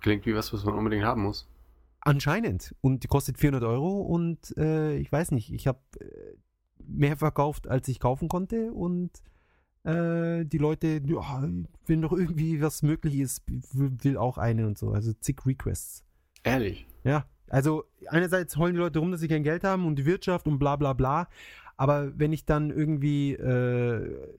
[0.01, 1.47] Klingt wie was, was man unbedingt haben muss.
[2.01, 2.75] Anscheinend.
[2.81, 6.35] Und die kostet 400 Euro und äh, ich weiß nicht, ich habe äh,
[6.85, 9.12] mehr verkauft, als ich kaufen konnte und
[9.83, 11.49] äh, die Leute, ja,
[11.85, 14.91] wenn noch irgendwie was möglich ist, will, will auch eine und so.
[14.91, 16.03] Also zig Requests.
[16.43, 16.88] Ehrlich.
[17.03, 20.47] Ja, also einerseits heulen die Leute rum, dass sie kein Geld haben und die Wirtschaft
[20.47, 21.27] und bla bla bla.
[21.77, 24.38] Aber wenn ich dann irgendwie, äh,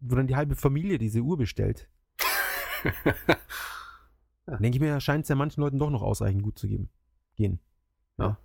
[0.00, 1.88] wo dann die halbe Familie diese Uhr bestellt,
[4.56, 6.88] denke ich mir, scheint es ja manchen Leuten doch noch ausreichend gut zu geben.
[7.36, 7.58] Gehen.
[8.18, 8.38] Ja.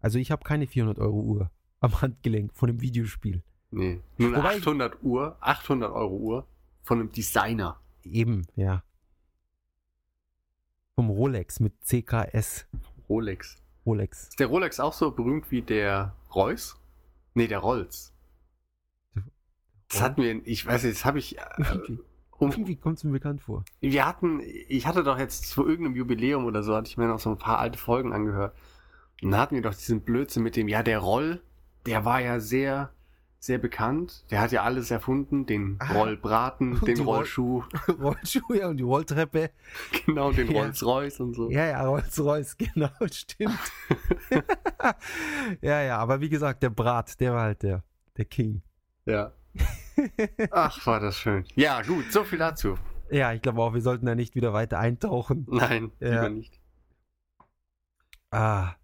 [0.00, 3.42] Also ich habe keine 400 Euro Uhr am Handgelenk von einem Videospiel.
[3.70, 4.00] nee.
[4.18, 6.46] Nur eine Wobei- 800 Uhr, 800 Euro Uhr
[6.82, 7.78] von einem Designer.
[8.04, 8.82] Eben, ja.
[10.94, 12.66] Vom Rolex mit CKS.
[13.08, 13.56] Rolex.
[13.86, 14.28] Rolex.
[14.28, 16.76] Ist der Rolex auch so berühmt wie der Reus?
[17.34, 18.12] Nee, der Rolls.
[19.88, 21.42] Das hatten wir, in- ich weiß nicht, das habe ich, äh,
[22.40, 23.64] Irgendwie, um, irgendwie kommt es mir bekannt vor.
[23.80, 27.18] wir hatten, ich hatte doch jetzt zu irgendeinem Jubiläum oder so, hatte ich mir noch
[27.20, 28.54] so ein paar alte Folgen angehört.
[29.22, 31.42] Und da hatten wir doch diesen Blödsinn mit dem, ja, der Roll,
[31.86, 32.90] der war ja sehr,
[33.38, 34.24] sehr bekannt.
[34.30, 35.92] Der hat ja alles erfunden, den Ah.
[35.92, 37.62] Rollbraten, Und den Rollschuh,
[38.00, 39.50] Rollschuhe ja, und die Rolltreppe.
[40.06, 40.60] genau, den Ja.
[40.62, 41.50] Rolls-Royce und so.
[41.50, 43.58] Ja, ja, Rolls-Royce, genau, stimmt.
[45.60, 47.82] ja, ja, aber wie gesagt, der Brat, der war halt der,
[48.16, 48.62] der King.
[49.06, 49.32] Ja.
[50.50, 51.44] Ach, war das schön.
[51.54, 52.76] Ja, gut, so viel dazu.
[53.10, 55.46] Ja, ich glaube auch, wir sollten da nicht wieder weiter eintauchen.
[55.50, 56.08] Nein, Ja.
[56.08, 56.60] lieber nicht.
[58.30, 58.74] Ah,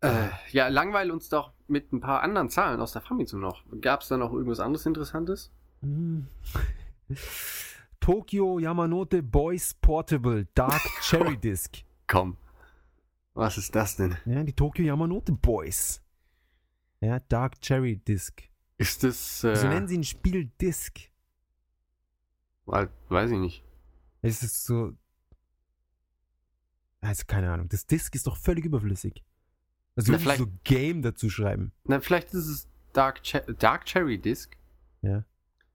[0.00, 3.62] Äh, ja, langweil uns doch mit ein paar anderen Zahlen aus der Famitsu noch.
[3.80, 5.52] Gab es da noch irgendwas anderes Interessantes?
[5.80, 6.26] hm.
[8.00, 11.78] Tokyo Yamanote Boys Portable Dark Cherry Disc.
[12.08, 12.36] Komm.
[13.34, 14.16] Was ist das denn?
[14.24, 16.02] Ja, die Tokyo Yamanote Boys.
[17.00, 18.42] Ja, Dark Cherry Disc.
[18.82, 20.98] Ist das, So äh, nennen sie ein Spiel Disc.
[22.66, 23.64] weiß ich nicht.
[24.22, 24.92] Es ist so.
[27.00, 27.68] Also keine Ahnung.
[27.68, 29.24] Das Disc ist doch völlig überflüssig.
[29.96, 31.72] Also Na, wirklich so Game dazu schreiben.
[31.84, 34.56] Na, vielleicht ist es Dark, Che Dark Cherry Disc.
[35.02, 35.24] Ja.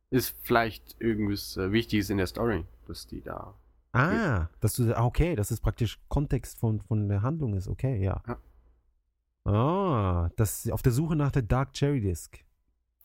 [0.10, 3.54] Ist vielleicht irgendwas äh, Wichtiges in der Story, dass die da.
[3.91, 4.96] Ah, dass du.
[4.98, 7.67] Ah, okay, dass es praktisch Kontext von, von der Handlung ist.
[7.67, 8.22] Okay, ja.
[8.28, 9.52] Ja.
[9.52, 12.38] Ah, das auf der Suche nach der Dark Cherry Disc.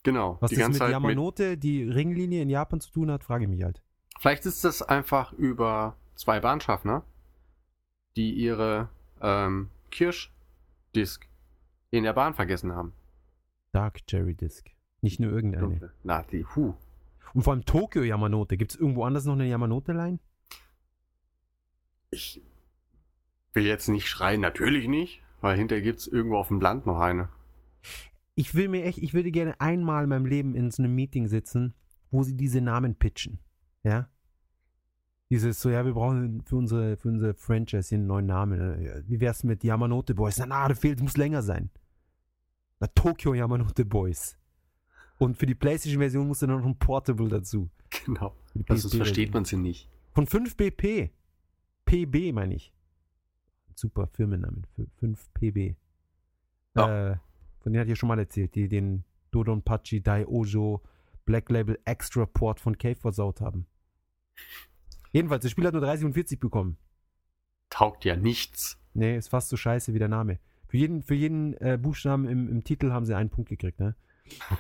[0.03, 0.37] Genau.
[0.41, 3.25] Was die das ganze mit Zeit mit, Yamanote, die Ringlinie in Japan zu tun hat,
[3.25, 3.83] frage ich mich halt.
[4.19, 7.05] Vielleicht ist das einfach über zwei Bahnschaffner,
[8.17, 8.88] die ihre
[9.21, 11.29] ähm, Kirschdisk
[11.91, 12.93] in der Bahn vergessen haben.
[13.73, 14.71] Dark Cherry Disc.
[15.01, 15.93] Nicht nur irgendeine.
[16.05, 16.75] Na, die Hu.
[17.35, 18.57] Und vor allem Tokyo Yamanote.
[18.57, 20.19] Gibt es irgendwo anders noch eine Yamanote-Line?
[22.11, 22.43] Ich
[23.55, 27.29] will jetzt nicht schreien, natürlich nicht, weil hinterher gibt's irgendwo auf dem Land noch eine.
[28.35, 31.29] Ich will mir echt, ich würde gerne einmal in meinem Leben in so einem Meeting
[31.29, 31.75] sitzen,
[32.11, 33.38] wo sie diese Namen pitchen.
[33.83, 34.09] Ja?
[35.31, 39.05] Dieses so, ja, wir brauchen für unsere, für unsere Franchise hier einen neuen Namen.
[39.07, 40.38] Wie wär's mit Yamanote Boys?
[40.38, 41.71] Na, na, da fehlt, muss länger sein.
[42.81, 44.38] Na, Tokyo Yamanote Boys.
[45.18, 47.71] Und für die PlayStation-Version muss dann noch ein Portable dazu.
[48.05, 48.35] Genau.
[48.55, 48.90] PSP-Version.
[48.99, 49.88] versteht man sie nicht.
[50.14, 51.11] Von 5 BP.
[51.85, 52.73] PB meine ich.
[53.75, 54.66] Super Firmennamen.
[54.75, 55.77] Für 5 PB.
[56.77, 57.12] Ja.
[57.12, 57.16] Äh,
[57.62, 60.83] von denen hatte ich ja schon mal erzählt, die den Dodonpachi Daiojo
[61.25, 63.66] Black Label Extra Port von Cave versaut haben.
[65.12, 66.79] Jedenfalls, das Spiel hat nur 30 und 40 bekommen.
[67.70, 68.79] Taugt ja nichts.
[68.94, 70.38] Nee, ist fast so scheiße wie der Name.
[70.66, 73.94] Für jeden, für jeden äh, Buchstaben im, im Titel haben sie einen Punkt gekriegt, ne?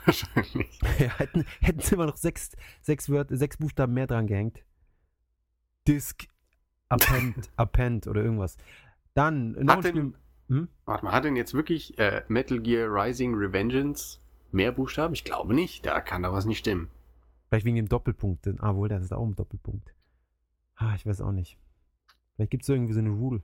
[0.04, 0.78] Wahrscheinlich.
[0.98, 2.50] Ja, hätten, hätten sie immer noch sechs,
[2.82, 4.62] sechs, Wörter, sechs Buchstaben mehr dran gehängt.
[5.88, 6.26] Disk,
[6.88, 8.56] Append, Append oder irgendwas.
[9.14, 10.14] Dann, noch Hat ein Spiel.
[10.52, 10.68] Hm?
[10.84, 14.18] Warte mal, hat denn jetzt wirklich äh, Metal Gear Rising Revengeance
[14.50, 15.14] mehr Buchstaben?
[15.14, 15.86] Ich glaube nicht.
[15.86, 16.90] Da kann da was nicht stimmen.
[17.48, 18.46] Vielleicht wegen dem Doppelpunkt.
[18.60, 19.94] Ah, wohl, das ist auch ein Doppelpunkt.
[20.76, 21.56] Ah, ich weiß auch nicht.
[22.34, 23.42] Vielleicht gibt es irgendwie so eine Rule.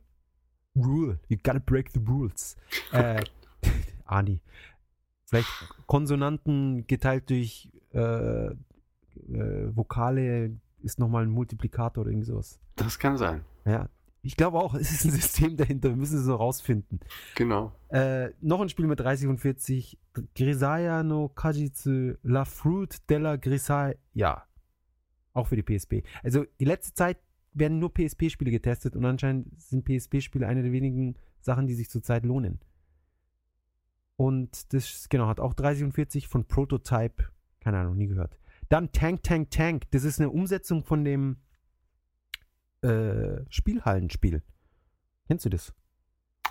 [0.77, 1.19] Rule.
[1.29, 2.57] You gotta break the rules.
[2.93, 3.25] Äh,
[4.05, 4.41] Ani.
[5.25, 5.49] Vielleicht
[5.87, 8.55] Konsonanten geteilt durch äh, äh,
[9.75, 12.61] Vokale ist nochmal ein Multiplikator oder irgendwie sowas.
[12.77, 13.45] Das kann sein.
[13.65, 13.89] Ja,
[14.23, 15.91] Ich glaube auch, es ist ein System dahinter.
[15.91, 17.01] Wir müssen es so rausfinden.
[17.35, 17.73] Genau.
[17.89, 19.99] Äh, noch ein Spiel mit 30 und 40.
[20.35, 23.95] Grisaya no Kajitsu La Fruit della Grisaya.
[24.15, 24.45] Ja.
[25.33, 26.03] Auch für die PSP.
[26.23, 27.19] Also die letzte Zeit
[27.53, 32.25] werden nur PSP-Spiele getestet und anscheinend sind PSP-Spiele eine der wenigen Sachen, die sich zurzeit
[32.25, 32.61] lohnen.
[34.17, 37.25] Und das, genau, hat auch 30 und 40 von Prototype.
[37.61, 38.37] Keine Ahnung, nie gehört.
[38.69, 39.85] Dann Tank, Tank, Tank.
[39.93, 41.37] Das ist eine Umsetzung von dem
[42.83, 44.43] äh, Spielhallenspiel.
[45.27, 45.75] Kennst du das?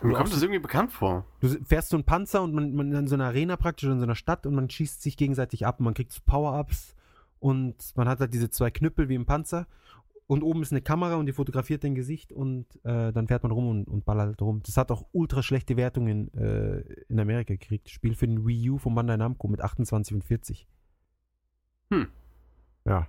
[0.01, 1.25] Mir kommt das irgendwie bekannt vor.
[1.39, 4.03] Du fährst so einen Panzer und man, man in so einer Arena praktisch, in so
[4.03, 6.95] einer Stadt und man schießt sich gegenseitig ab und man kriegt so Power-Ups
[7.39, 9.65] und man hat halt diese zwei Knüppel wie im Panzer
[10.27, 13.51] und oben ist eine Kamera und die fotografiert dein Gesicht und äh, dann fährt man
[13.51, 14.61] rum und, und ballert halt rum.
[14.63, 17.89] Das hat auch ultra schlechte Wertungen äh, in Amerika gekriegt.
[17.89, 20.67] Spiel für den Wii U von Bandai Namco mit 28 und 40.
[21.91, 22.07] Hm.
[22.85, 23.07] Ja.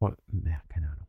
[0.00, 0.10] Oh,
[0.44, 1.06] ja, keine Ahnung.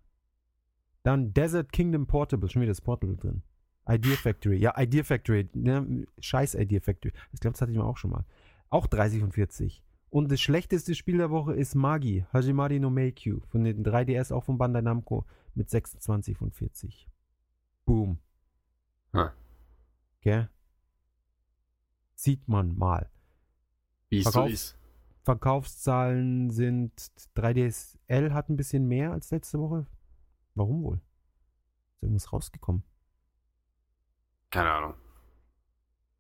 [1.04, 3.42] Dann Desert Kingdom Portable, schon wieder das Portable drin.
[3.88, 7.14] Idea Factory, ja, Idea Factory, ne, scheiß Idea Factory.
[7.32, 8.26] Ich glaube, das hatte ich mal auch schon mal.
[8.70, 9.84] Auch 30 und 40.
[10.12, 14.44] Und das schlechteste Spiel der Woche ist Magi, Hajimari no Meikyu, von den 3DS, auch
[14.44, 17.08] von Bandai Namco, mit 26 von 40.
[17.86, 18.20] Boom.
[19.12, 19.32] Ah.
[20.22, 20.50] Gell?
[22.16, 23.10] Sieht man mal.
[24.10, 24.78] Wie es so ist.
[25.24, 26.92] Verkaufszahlen sind
[27.36, 29.86] 3DSL hat ein bisschen mehr als letzte Woche.
[30.60, 31.02] Warum wohl?
[31.94, 32.84] Ist irgendwas rausgekommen?
[34.52, 34.94] Keine Ahnung.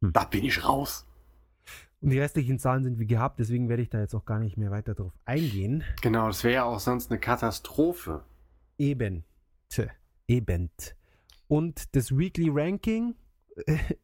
[0.02, 0.14] Hm.
[0.14, 1.06] Da bin ich raus.
[2.00, 4.56] Und die restlichen Zahlen sind wie gehabt, deswegen werde ich da jetzt auch gar nicht
[4.56, 5.84] mehr weiter drauf eingehen.
[6.02, 8.24] Genau, das wäre ja auch sonst eine Katastrophe.
[8.78, 9.26] Eben.
[9.68, 9.88] Tö,
[10.26, 10.70] Eben.
[11.50, 13.16] Und das Weekly Ranking,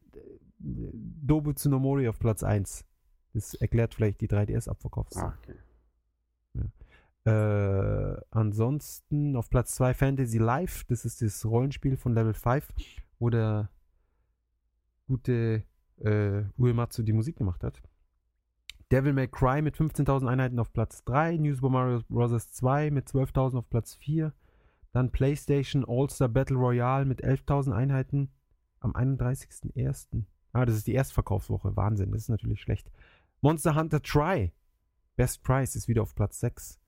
[0.58, 2.84] Dobu Tsunomori auf Platz 1.
[3.32, 5.32] Das erklärt vielleicht die 3DS-Abverkaufszahlen.
[5.32, 5.58] Ah, okay.
[7.26, 12.72] Äh, ansonsten auf Platz 2 Fantasy Life, das ist das Rollenspiel von Level 5,
[13.18, 13.68] wo der
[15.08, 15.64] gute
[15.98, 17.82] äh, Uematsu die Musik gemacht hat.
[18.92, 22.52] Devil May Cry mit 15.000 Einheiten auf Platz 3, New Super Mario Bros.
[22.52, 24.32] 2 mit 12.000 auf Platz 4,
[24.92, 28.30] dann PlayStation All-Star Battle Royale mit 11.000 Einheiten
[28.78, 30.22] am 31.01.
[30.52, 32.88] Ah, das ist die Erstverkaufswoche, Wahnsinn, das ist natürlich schlecht.
[33.40, 34.52] Monster Hunter Try,
[35.16, 36.78] Best Price ist wieder auf Platz 6.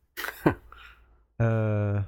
[1.39, 2.03] äh,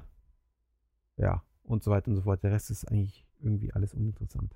[1.17, 2.43] ja, und so weiter und so fort.
[2.43, 4.55] Der Rest ist eigentlich irgendwie alles uninteressant.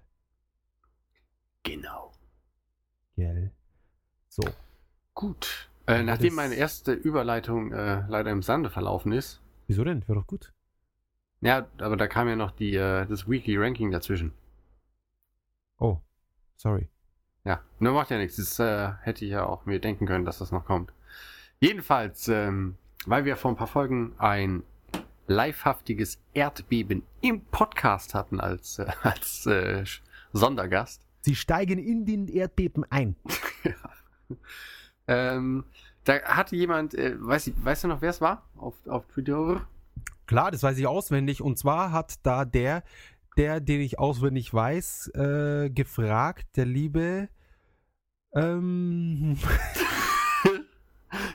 [1.64, 2.12] Genau.
[3.16, 3.52] Gell?
[4.28, 4.44] So.
[5.14, 5.70] Gut.
[5.88, 9.42] Äh, nachdem das- meine erste Überleitung äh, leider im Sande verlaufen ist.
[9.68, 10.08] Wieso denn?
[10.08, 10.54] Wäre doch gut.
[11.42, 14.34] Ja, aber da kam ja noch die, äh, das Weekly Ranking dazwischen.
[15.80, 16.00] Oh,
[16.58, 16.90] sorry.
[17.44, 18.38] Ja, nur macht ja nichts.
[18.38, 20.94] Das äh, hätte ich ja auch mir denken können, dass das noch kommt.
[21.60, 24.64] Jedenfalls, ähm, weil wir vor ein paar Folgen ein
[25.28, 29.84] livehaftiges Erdbeben im Podcast hatten als, äh, als äh,
[30.34, 31.06] Sondergast.
[31.22, 33.16] Sie steigen in den Erdbeben ein.
[35.08, 35.66] Ähm,
[36.04, 38.50] da hatte jemand, äh, weiß, ich, weißt du noch, wer es war?
[38.58, 39.68] Auf, auf Twitter?
[40.26, 41.42] Klar, das weiß ich auswendig.
[41.42, 42.84] Und zwar hat da der,
[43.38, 47.30] der, den ich auswendig weiß, äh, gefragt, der liebe.
[48.34, 49.38] Ähm,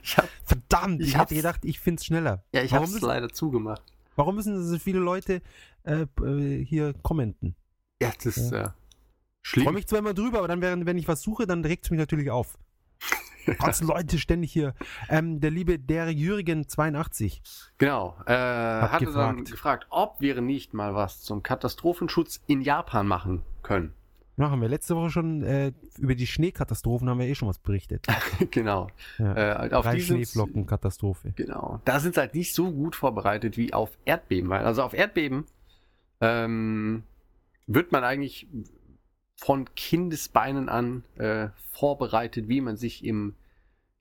[0.02, 2.44] Ich hab, verdammt, ich, Ich hätte hab's- gedacht, ich find's schneller.
[2.54, 3.82] ja, ich hab's müssen, leider zugemacht.
[4.16, 5.42] warum müssen so viele Leute
[5.84, 7.54] äh, äh, hier kommenten?
[8.02, 8.68] Ja, das ist äh,
[9.42, 9.64] Ich schlimm.
[9.64, 11.90] freue mich zwar immer drüber, aber dann, während, wenn ich was suche, dann regt es
[11.90, 12.58] mich natürlich auf.
[13.58, 14.74] Ganzen Leute ständig hier.
[15.08, 17.42] Ähm, der liebe der Jürgen 82.
[17.78, 18.14] Genau.
[18.26, 19.12] Äh, hatte dann
[19.44, 19.50] gefragt.
[19.50, 23.94] gefragt, ob wir nicht mal was zum Katastrophenschutz in Japan machen können.
[24.36, 27.58] Ja, haben wir letzte Woche schon äh, über die Schneekatastrophen haben wir eh schon was
[27.58, 28.06] berichtet.
[28.50, 28.88] genau.
[29.18, 29.66] Ja.
[29.66, 31.32] Äh, auf Drei Schneeflockenkatastrophe.
[31.36, 31.80] Genau.
[31.84, 34.48] Da sind sie halt nicht so gut vorbereitet wie auf Erdbeben.
[34.48, 35.44] Weil, also auf Erdbeben
[36.20, 37.02] ähm,
[37.66, 38.48] wird man eigentlich
[39.36, 43.34] von Kindesbeinen an äh, vorbereitet, wie man sich im,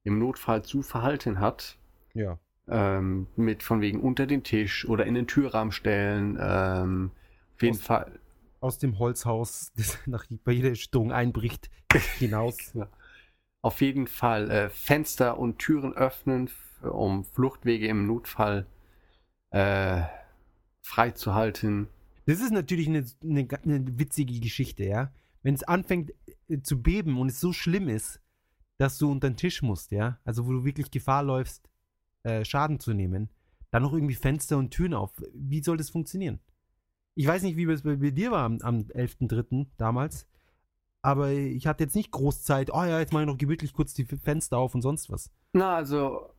[0.04, 1.78] im Notfall zu verhalten hat.
[2.14, 2.38] Ja.
[2.68, 6.38] Ähm, mit von wegen unter den Tisch oder in den Türrahmen stellen.
[6.40, 7.12] Ähm,
[7.56, 8.19] auf jeden Fall.
[8.60, 11.70] Aus dem Holzhaus, das nach, bei jeder Erschütterung einbricht,
[12.18, 12.58] hinaus.
[12.74, 12.88] Ja.
[13.62, 16.50] Auf jeden Fall äh, Fenster und Türen öffnen,
[16.82, 18.66] um Fluchtwege im Notfall
[19.52, 20.04] äh,
[20.82, 21.88] freizuhalten.
[22.26, 25.12] Das ist natürlich eine, eine, eine witzige Geschichte, ja.
[25.42, 26.14] Wenn es anfängt
[26.48, 28.22] äh, zu beben und es so schlimm ist,
[28.78, 31.70] dass du unter den Tisch musst, ja, also wo du wirklich Gefahr läufst,
[32.24, 33.30] äh, Schaden zu nehmen,
[33.72, 35.12] dann noch irgendwie Fenster und Türen auf.
[35.34, 36.40] Wie soll das funktionieren?
[37.16, 39.68] Ich weiß nicht, wie es bei, dir war am, am 11.3.
[39.78, 40.26] damals,
[41.02, 43.94] aber ich hatte jetzt nicht groß Zeit, oh ja, jetzt mache ich noch gemütlich kurz
[43.94, 45.30] die Fenster auf und sonst was.
[45.54, 46.30] Na, also,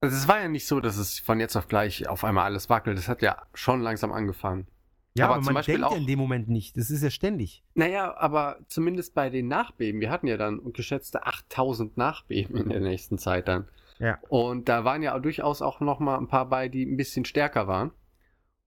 [0.00, 2.70] also es war ja nicht so, dass es von jetzt auf gleich auf einmal alles
[2.70, 2.98] wackelt.
[2.98, 4.66] Es hat ja schon langsam angefangen.
[5.14, 6.76] Ja, Aber aber, zum man Beispiel denkt ja auch- in dem Moment nicht.
[6.78, 7.62] Das ist ja ständig.
[7.74, 10.00] Naja, aber zumindest bei den Nachbeben.
[10.00, 13.68] Wir hatten ja dann geschätzte 8000 Nachbeben in der nächsten Zeit dann.
[13.98, 14.18] Ja.
[14.30, 17.66] Und da waren ja durchaus auch noch mal ein paar bei, die ein bisschen stärker
[17.68, 17.90] waren.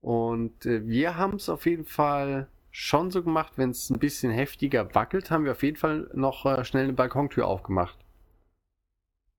[0.02, 4.30] Und äh, wir haben es auf jeden Fall schon so gemacht, wenn es ein bisschen
[4.30, 7.98] heftiger wackelt, haben wir auf jeden Fall noch äh, schnell eine Balkontür aufgemacht.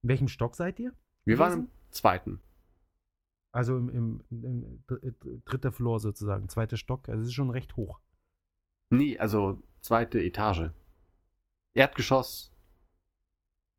[0.04, 0.94] In welchem Stock seid ihr?
[1.26, 1.92] Wir waren im Gewesen?
[1.92, 2.42] zweiten.
[3.54, 5.00] Also im, im, im dr-
[5.46, 7.08] dritter Floor sozusagen, zweiter Stock.
[7.10, 8.00] Also es ist schon recht hoch.
[8.90, 10.72] Nee, also zweite Etage.
[11.74, 12.52] Erdgeschoss,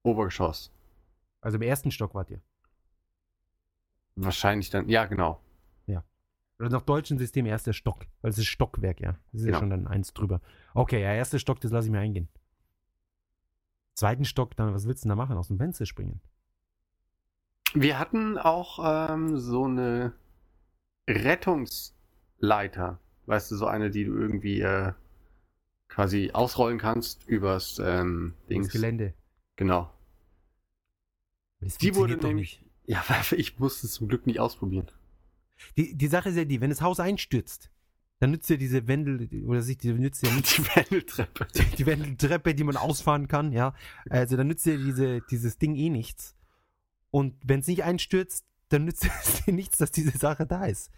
[0.05, 0.73] Obergeschoss.
[1.41, 2.41] Also im ersten Stock wart ihr.
[4.17, 5.41] Wahrscheinlich dann, ja, genau.
[6.59, 8.07] Oder nach deutschem System erster Stock.
[8.21, 9.13] Weil es ist Stockwerk, ja.
[9.33, 9.57] Das ist Genau.
[9.57, 10.41] ja schon dann eins drüber.
[10.75, 12.29] Okay, ja, erster Stock, das lasse ich mir eingehen.
[13.95, 15.37] Zweiten Stock, dann, was willst du denn da machen?
[15.37, 16.21] Aus dem Fenster springen?
[17.75, 18.79] Wir hatten auch
[19.13, 20.13] ähm, so eine
[21.09, 22.99] Rettungsleiter.
[23.27, 24.93] Weißt du, so eine, die du irgendwie äh,
[25.89, 28.69] quasi ausrollen kannst übers ähm, Das Dings.
[28.71, 29.15] Gelände.
[29.57, 29.93] Genau.
[31.61, 32.65] Das Die wurde nämlich.
[32.87, 34.87] Ja, ich musste es zum Glück nicht ausprobieren.
[35.77, 37.71] Die, die Sache ist ja die, wenn das Haus einstürzt,
[38.21, 41.47] dann nützt ja diese Wendel, oder sich, die nützt ja nicht Die Wendeltreppe.
[41.79, 43.75] die Wendeltreppe, die man ausfahren kann, ja.
[44.11, 46.35] Also dann nützt ja diese, dieses Ding eh nichts.
[47.11, 50.91] Und wenn es nicht einstürzt, dann nützt es dir nichts, dass diese Sache da ist.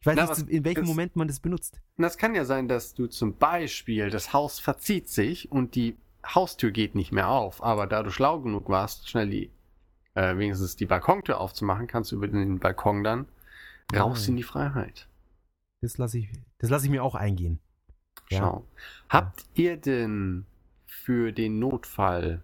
[0.00, 1.80] Ich weiß Na, nicht, in welchem ist- Moment man das benutzt.
[1.96, 5.96] Und das kann ja sein, dass du zum Beispiel, das Haus verzieht sich und die
[6.26, 9.50] Haustür geht nicht mehr auf, aber da du schlau genug warst, schnell die,
[10.14, 13.26] äh, wenigstens die Balkontür aufzumachen, kannst du über den Balkon dann
[13.94, 15.08] raus in die Freiheit.
[15.82, 17.60] Das lasse ich, das lasse ich mir auch eingehen.
[18.30, 18.38] Ja.
[18.38, 18.66] Schau.
[19.08, 20.46] Habt ihr denn
[20.86, 22.42] für den Notfall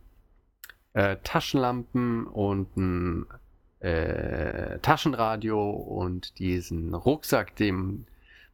[0.92, 3.26] äh, Taschenlampen und ein
[3.80, 8.06] äh, Taschenradio und diesen Rucksack, dem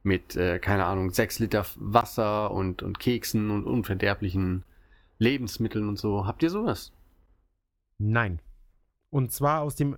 [0.02, 4.64] mit, äh, keine Ahnung, sechs Liter Wasser und, und Keksen und unverderblichen
[5.18, 6.26] Lebensmitteln und so.
[6.26, 6.92] Habt ihr sowas?
[7.98, 8.40] Nein.
[9.10, 9.96] Und zwar aus, dem,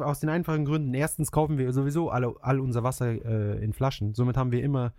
[0.00, 0.94] aus den einfachen Gründen.
[0.94, 4.14] Erstens kaufen wir sowieso alle, all unser Wasser äh, in Flaschen.
[4.14, 4.92] Somit haben wir immer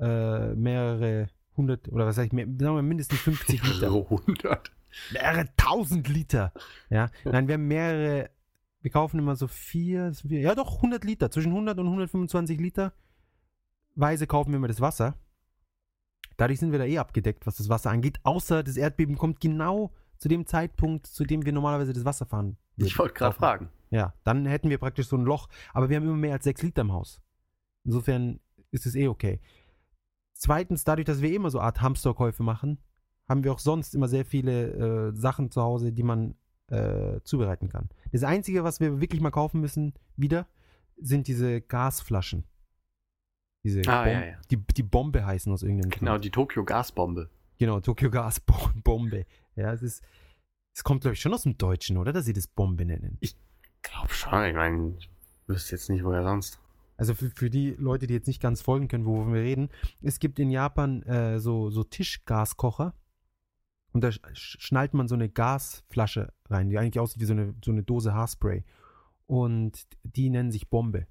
[0.00, 3.90] äh, mehrere hundert, oder was sag ich, mehr, sagen wir mindestens 50 Liter.
[3.90, 4.72] So 100.
[5.12, 6.52] mehrere tausend Liter.
[6.90, 8.30] Ja, nein, wir haben mehrere,
[8.82, 12.92] wir kaufen immer so vier, vier ja doch 100 Liter, zwischen 100 und 125 Liter
[13.96, 15.14] Weise kaufen wir immer das Wasser.
[16.36, 19.92] Dadurch sind wir da eh abgedeckt, was das Wasser angeht, außer das Erdbeben kommt genau
[20.18, 22.56] zu dem Zeitpunkt, zu dem wir normalerweise das Wasser fahren.
[22.76, 23.68] Ich würden, wollte gerade fragen.
[23.90, 26.62] Ja, dann hätten wir praktisch so ein Loch, aber wir haben immer mehr als sechs
[26.62, 27.20] Liter im Haus.
[27.84, 29.40] Insofern ist es eh okay.
[30.32, 32.78] Zweitens, dadurch, dass wir eh immer so Art Hamsterkäufe machen,
[33.28, 36.34] haben wir auch sonst immer sehr viele äh, Sachen zu Hause, die man
[36.68, 37.88] äh, zubereiten kann.
[38.12, 40.46] Das Einzige, was wir wirklich mal kaufen müssen, wieder,
[40.96, 42.44] sind diese Gasflaschen.
[43.62, 44.36] Diese Ah, Bom- ja, ja.
[44.50, 46.24] Die, die Bombe heißen aus irgendeinem Genau, Grund.
[46.24, 47.30] die Tokio-Gasbombe.
[47.58, 49.24] Genau, Tokyo Gasbombe.
[49.56, 50.04] Ja, es ist,
[50.74, 52.12] es kommt, glaube ich, schon aus dem Deutschen, oder?
[52.12, 53.18] Dass sie das Bombe nennen.
[53.82, 55.10] Glaub schon, ich meine, ich
[55.46, 56.58] wüsste jetzt nicht, woher sonst.
[56.96, 59.68] Also für, für die Leute, die jetzt nicht ganz folgen können, wovon wir reden,
[60.00, 62.94] es gibt in Japan äh, so, so Tischgaskocher
[63.92, 67.54] und da sch- schnallt man so eine Gasflasche rein, die eigentlich aussieht wie so eine,
[67.64, 68.64] so eine Dose Haarspray.
[69.26, 71.06] Und die nennen sich Bombe.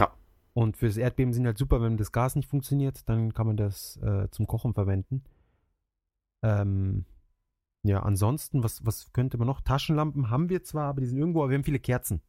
[0.00, 0.12] Ja.
[0.54, 3.96] Und fürs Erdbeben sind halt super, wenn das Gas nicht funktioniert, dann kann man das
[3.98, 5.22] äh, zum Kochen verwenden.
[6.42, 7.04] Ähm,
[7.82, 9.60] ja, ansonsten, was, was könnte man noch?
[9.60, 12.20] Taschenlampen haben wir zwar, aber die sind irgendwo, aber wir haben viele Kerzen.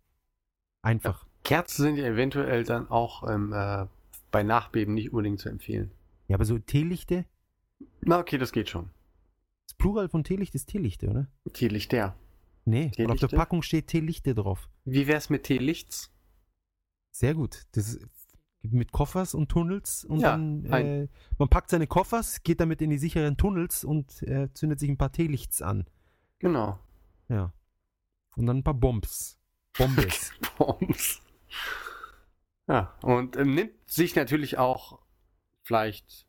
[0.82, 1.26] Einfach.
[1.44, 3.86] Kerzen sind ja eventuell dann auch ähm, äh,
[4.32, 5.92] bei Nachbeben nicht unbedingt zu empfehlen.
[6.28, 7.26] Ja, aber so Teelichte,
[8.02, 8.90] Na, okay, das geht schon.
[9.68, 11.28] das Plural von Teelicht ist Teelichte, oder?
[11.54, 12.16] Teelichter.
[12.66, 13.28] Nee, und auf Teelichte?
[13.28, 14.70] der Packung steht Teelichte drauf.
[14.86, 16.12] Wie wär's mit Teelichts?
[17.12, 17.66] Sehr gut.
[17.72, 18.08] Das ist
[18.62, 22.90] mit Koffers und Tunnels und Ja, dann äh, man packt seine Koffers, geht damit in
[22.90, 25.86] die sicheren Tunnels und äh, zündet sich ein paar Teelichts an.
[26.40, 26.80] Genau.
[27.30, 27.54] Ja.
[28.36, 29.40] Und dann ein paar Bombs.
[29.78, 30.32] Bombes.
[30.58, 31.22] Bombs.
[32.68, 35.00] Ja, und ähm, nimmt sich natürlich auch
[35.64, 36.28] vielleicht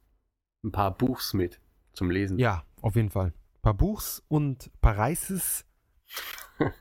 [0.65, 1.61] ein paar Buchs mit
[1.93, 2.39] zum Lesen.
[2.39, 3.29] ja, auf jeden Fall.
[3.29, 5.65] Ein paar Buchs und ein paar Reises.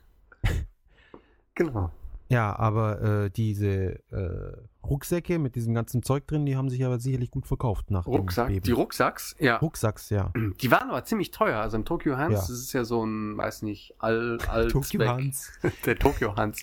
[1.55, 1.91] Genau.
[2.31, 6.99] Ja, aber äh, diese äh, Rucksäcke mit diesem ganzen Zeug drin, die haben sich aber
[6.99, 8.47] sicherlich gut verkauft nach Rucksack.
[8.47, 8.63] dem Beben.
[8.65, 9.57] Die Rucksacks, ja.
[9.57, 10.31] Rucksacks, ja.
[10.61, 11.59] Die waren aber ziemlich teuer.
[11.59, 12.39] Also im Tokyo Hans, Ja.
[12.39, 15.51] das ist ja so ein, weiß nicht, all, all Tokyo Hans.
[15.87, 16.61] Der Tokyo Hans.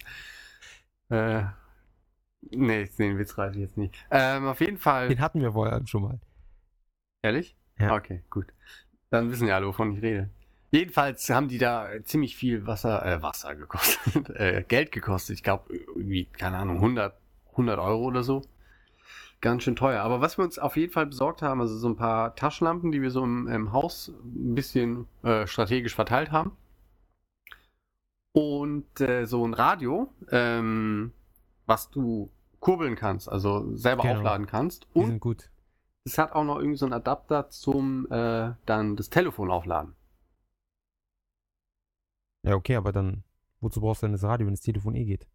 [1.09, 1.43] Äh,
[2.51, 3.95] nee, den Witz reiße ich jetzt nicht.
[4.13, 5.09] Ähm, auf jeden Fall.
[5.09, 6.21] Den hatten wir vorher schon mal.
[7.23, 7.57] Ehrlich?
[7.81, 7.93] Ja.
[7.97, 8.47] Okay, gut.
[9.11, 10.31] Dann wissen ja alle, wovon ich rede.
[10.77, 15.37] Jedenfalls haben die da ziemlich viel Wasser, äh, Wasser gekostet, äh, Geld gekostet.
[15.37, 17.15] Ich glaube, irgendwie, keine Ahnung, 100,
[17.53, 18.43] 100 Euro oder so.
[19.41, 20.03] Ganz schön teuer.
[20.03, 23.01] Aber was wir uns auf jeden Fall besorgt haben, also so ein paar Taschenlampen, die
[23.01, 26.53] wir so im, im Haus ein bisschen äh, strategisch verteilt haben.
[28.33, 31.13] Und äh, so ein Radio, ähm,
[31.65, 34.17] was du kurbeln kannst, also selber Genau.
[34.17, 34.87] aufladen kannst.
[34.95, 35.49] Die Und sind gut.
[36.05, 39.95] es hat auch noch irgendwie so einen Adapter zum äh, dann das Telefon aufladen.
[42.47, 43.25] Ja, okay, aber dann,
[43.61, 45.27] wozu brauchst du denn das Radio, wenn das Telefon eh geht?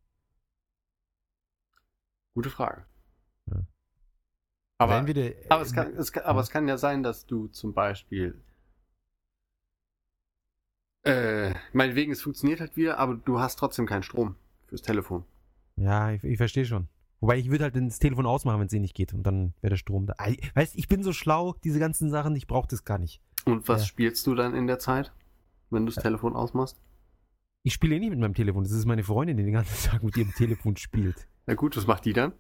[2.34, 2.86] Gute Frage.
[3.48, 3.58] Ja.
[4.78, 6.44] Aber, Also entweder, aber, es kann, es kann, aber ja.
[6.44, 8.42] es kann ja sein, dass du zum Beispiel
[11.04, 14.36] äh, meinetwegen, es funktioniert halt wieder, aber du hast trotzdem keinen Strom
[14.68, 15.26] fürs Telefon.
[15.76, 16.88] Ja, ich, ich verstehe schon.
[17.20, 19.72] Wobei ich würde halt das Telefon ausmachen, wenn es eh nicht geht und dann wäre
[19.72, 20.16] der Strom da.
[20.18, 23.22] Ei, Weißt, ich bin so schlau, diese ganzen Sachen, ich brauche das gar nicht.
[23.46, 23.88] Und was Ja.
[23.88, 25.12] spielst du dann in der Zeit,
[25.70, 26.80] wenn du das Telefon ausmachst?
[27.64, 28.64] Ich spiele eh nicht mit meinem Telefon.
[28.64, 31.28] Das ist meine Freundin, die den ganzen Tag mit ihrem Telefon spielt.
[31.46, 32.34] Na gut, was macht die dann?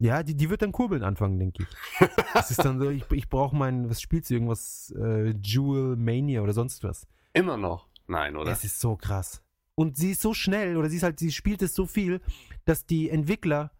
[0.00, 2.08] Ja, die, die wird dann kurbeln anfangen, denke ich.
[2.34, 4.34] Das ist dann so, ich, ich brauche mein, was spielt sie?
[4.34, 7.06] Irgendwas, äh, Jewel Mania oder sonst was.
[7.32, 7.88] Immer noch.
[8.06, 8.50] Nein, oder?
[8.50, 9.42] Es ist so krass.
[9.76, 12.20] Und sie ist so schnell, oder sie ist halt, sie spielt es so viel,
[12.64, 13.70] dass die Entwickler,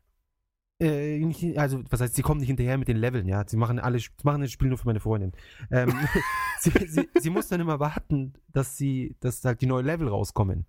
[0.81, 3.45] äh, nicht, also, was heißt, sie kommen nicht hinterher mit den Leveln, ja.
[3.47, 5.33] Sie machen alle, machen das Spiel nur für meine Freundin.
[5.70, 5.93] Ähm,
[6.61, 10.66] sie, sie, sie muss dann immer warten, dass sie, dass halt die neuen Level rauskommen.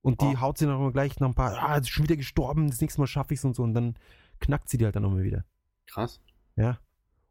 [0.00, 0.40] Und die Oh.
[0.40, 3.00] haut sie dann immer gleich noch ein paar, ah, ist schon wieder gestorben, das nächste
[3.00, 3.62] Mal schaffe ich es und so.
[3.62, 3.96] Und dann
[4.40, 5.44] knackt sie die halt dann nochmal wieder.
[5.86, 6.20] Krass.
[6.56, 6.78] Ja.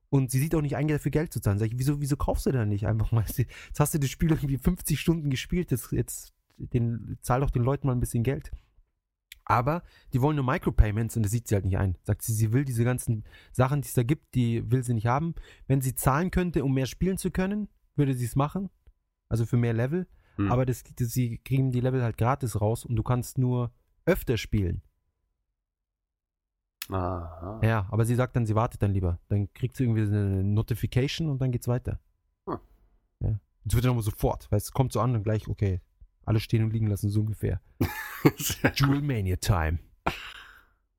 [0.10, 1.60] Und sie sieht auch nicht ein, dafür Geld zu zahlen.
[1.60, 3.24] Sag ich, wieso, wieso kaufst du denn nicht einfach mal?
[3.28, 7.64] Jetzt hast du das Spiel irgendwie 50 Stunden gespielt, jetzt, jetzt den, zahl doch den
[7.64, 8.52] Leuten mal ein bisschen Geld.
[9.52, 9.84] Aber
[10.14, 11.98] die wollen nur Micropayments und das sieht sie halt nicht ein.
[12.04, 15.08] Sagt sie, sie will diese ganzen Sachen, die es da gibt, die will sie nicht
[15.08, 15.36] haben.
[15.68, 18.70] Wenn sie zahlen könnte, um mehr spielen zu können, würde sie es machen.
[19.28, 20.08] Also für mehr Level.
[20.38, 20.52] Hm.
[20.52, 23.72] Aber das, das, sie kriegen die Level halt gratis raus und du kannst nur
[24.06, 24.82] öfter spielen.
[26.90, 27.60] Aha.
[27.64, 29.20] Ja, aber sie sagt dann, sie wartet dann lieber.
[29.28, 32.00] Dann kriegt sie irgendwie eine Notification und dann geht's weiter.
[32.48, 32.60] Hm.
[33.20, 33.40] Ja.
[33.66, 35.82] Es wird dann immer sofort, weil es kommt so an und gleich, okay,
[36.26, 37.62] alle stehen und liegen lassen, so ungefähr.
[38.76, 39.80] Jewel Mania Time.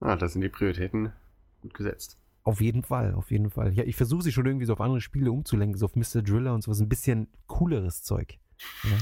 [0.01, 1.13] Ah, da sind die Prioritäten
[1.61, 2.19] gut gesetzt.
[2.45, 3.73] Auf jeden Fall, auf jeden Fall.
[3.73, 6.23] Ja, ich versuche sie schon irgendwie so auf andere Spiele umzulenken, so auf Mr.
[6.23, 8.39] Driller und sowas, ein bisschen cooleres Zeug.
[8.83, 8.99] Ja.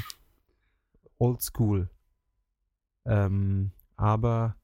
[1.18, 1.88] Old School.
[3.06, 4.56] Ähm, aber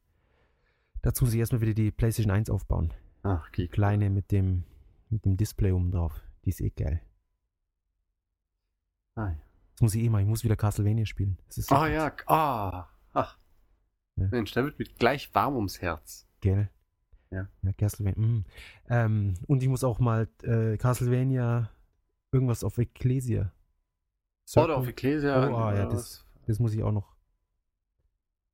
[1.01, 2.93] dazu muss ich erstmal wieder die PlayStation 1 aufbauen.
[3.23, 3.73] Ach, Die Geek.
[3.73, 4.65] kleine mit dem,
[5.09, 6.21] mit dem Display oben drauf.
[6.45, 7.01] Die ist eh geil.
[9.15, 9.39] Ah, ja.
[9.77, 10.23] Das muss ich eh mal.
[10.23, 11.39] Ich muss wieder Castlevania spielen.
[11.51, 12.89] So Ah ja, ah.
[13.13, 13.37] Ach.
[14.17, 14.29] Ja.
[14.31, 16.27] Mensch, da wird mir gleich warm ums Herz.
[16.41, 16.71] Gell?
[17.31, 17.47] Ja.
[17.61, 18.27] Ja, Castlevania.
[18.27, 18.45] Mm.
[18.89, 21.71] Ähm, und ich muss auch mal äh, Castlevania
[22.33, 23.53] irgendwas auf Ecclesia.
[24.57, 25.51] Oder auf Ecclesia.
[25.51, 27.15] Oh, ah, ja, das- Das muss ich auch noch.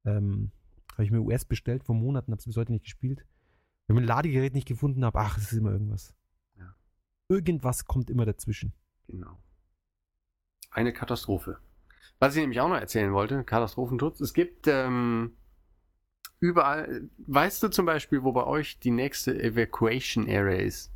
[0.04, 0.50] Ähm,
[0.94, 3.24] habe ich mir US bestellt vor Monaten, habe es bis heute nicht gespielt.
[3.86, 6.14] Wenn ich ein Ladegerät nicht gefunden habe, ach, es ist immer irgendwas.
[6.58, 6.74] Ja.
[7.28, 8.72] Irgendwas kommt immer dazwischen.
[9.06, 9.38] Genau.
[10.72, 11.58] Eine Katastrophe.
[12.18, 14.20] Was ich nämlich auch noch erzählen wollte, Katastrophenschutz.
[14.20, 15.32] Es gibt ähm,
[16.40, 20.92] überall, weißt du zum Beispiel, wo bei euch die nächste Evacuation Area ist?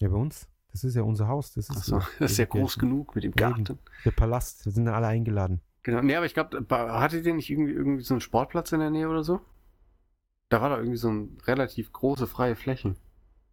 [0.00, 0.48] Ja, bei uns.
[0.72, 1.52] Das ist ja unser Haus.
[1.54, 2.06] Das ist, Achso, so.
[2.20, 3.64] das ist ja groß genug mit dem Ja, eben.
[3.64, 3.78] Garten.
[4.04, 4.64] Der Palast.
[4.64, 5.60] Wir sind dann alle eingeladen.
[5.82, 6.02] Genau.
[6.02, 9.08] Nee, aber ich glaube, hattet ihr nicht irgendwie, irgendwie so einen Sportplatz in der Nähe
[9.08, 9.40] oder so?
[10.48, 12.94] Da war doch irgendwie so ein relativ große freie Fläche.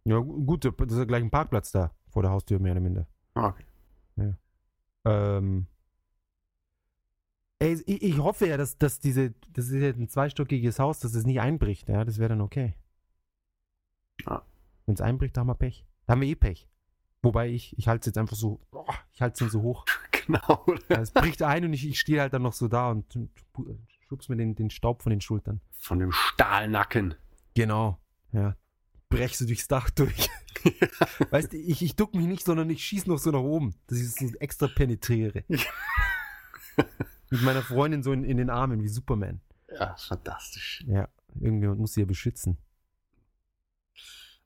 [0.04, 2.80] Ja, gu- gut, das ist ja gleich ein Parkplatz da vor der Haustür, mehr oder
[2.80, 3.06] minder.
[3.34, 3.64] Ah, okay.
[5.04, 5.66] Ähm.
[7.60, 11.14] Ey, ich, ich hoffe ja, dass, dass diese, das ist ja ein zweistöckiges Haus, dass
[11.14, 12.74] es nicht einbricht, ja, das wäre dann okay.
[14.26, 14.44] Ja.
[14.86, 15.84] Wenn es einbricht, da haben wir Pech.
[16.06, 16.68] Da haben wir eh Pech.
[17.22, 19.84] Wobei ich, ich halte es jetzt einfach so, oh, ich halte es so hoch.
[20.28, 20.66] Genau.
[20.90, 23.30] Ja, es bricht ein und ich, ich stehe halt dann noch so da und, und
[24.08, 25.62] schubst mir den, den Staub von den Schultern.
[25.78, 27.14] Von dem Stahlnacken.
[27.54, 27.98] Genau.
[28.32, 28.54] Ja.
[29.08, 30.28] Brechst du durchs Dach durch.
[31.30, 33.98] weißt du, ich, ich duck mich nicht, sondern ich schieß noch so nach oben, dass
[33.98, 35.44] ich es so extra penetriere.
[37.30, 39.40] Mit meiner Freundin so in, in den Armen wie Superman.
[39.70, 40.84] Ja, ist fantastisch.
[40.86, 41.08] Ja,
[41.40, 42.56] irgendjemand muss sie ja beschützen.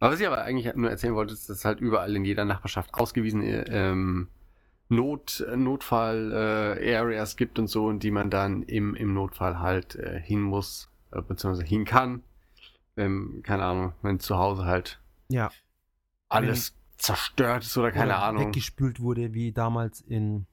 [0.01, 2.45] Aber was ich aber eigentlich nur erzählen wollte, ist, dass es halt überall in jeder
[2.45, 4.29] Nachbarschaft ausgewiesene ähm,
[4.89, 10.43] Not, Notfall-Areas gibt und so, in die man dann im, im Notfall halt äh, hin
[10.43, 12.25] muss, äh, beziehungsweise hin kann.
[12.97, 15.51] Wenn, keine Ahnung, wenn zu Hause halt Ja.
[16.33, 18.47] Alles zerstört ist oder keine Oder Ahnung.
[18.47, 20.47] Weggespült wurde, wie damals in,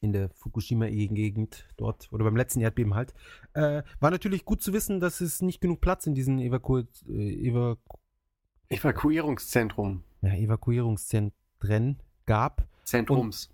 [0.00, 3.12] in der Fukushima-Gegend dort, oder beim letzten Erdbeben halt.
[3.52, 7.48] Äh, war natürlich gut zu wissen, dass es nicht genug Platz in diesen Evaku äh,
[7.48, 7.98] Evaku
[8.68, 10.04] Evakuierungszentrum.
[10.22, 12.68] ja, Evakuierungszentren gab.
[12.84, 13.50] Zentrums.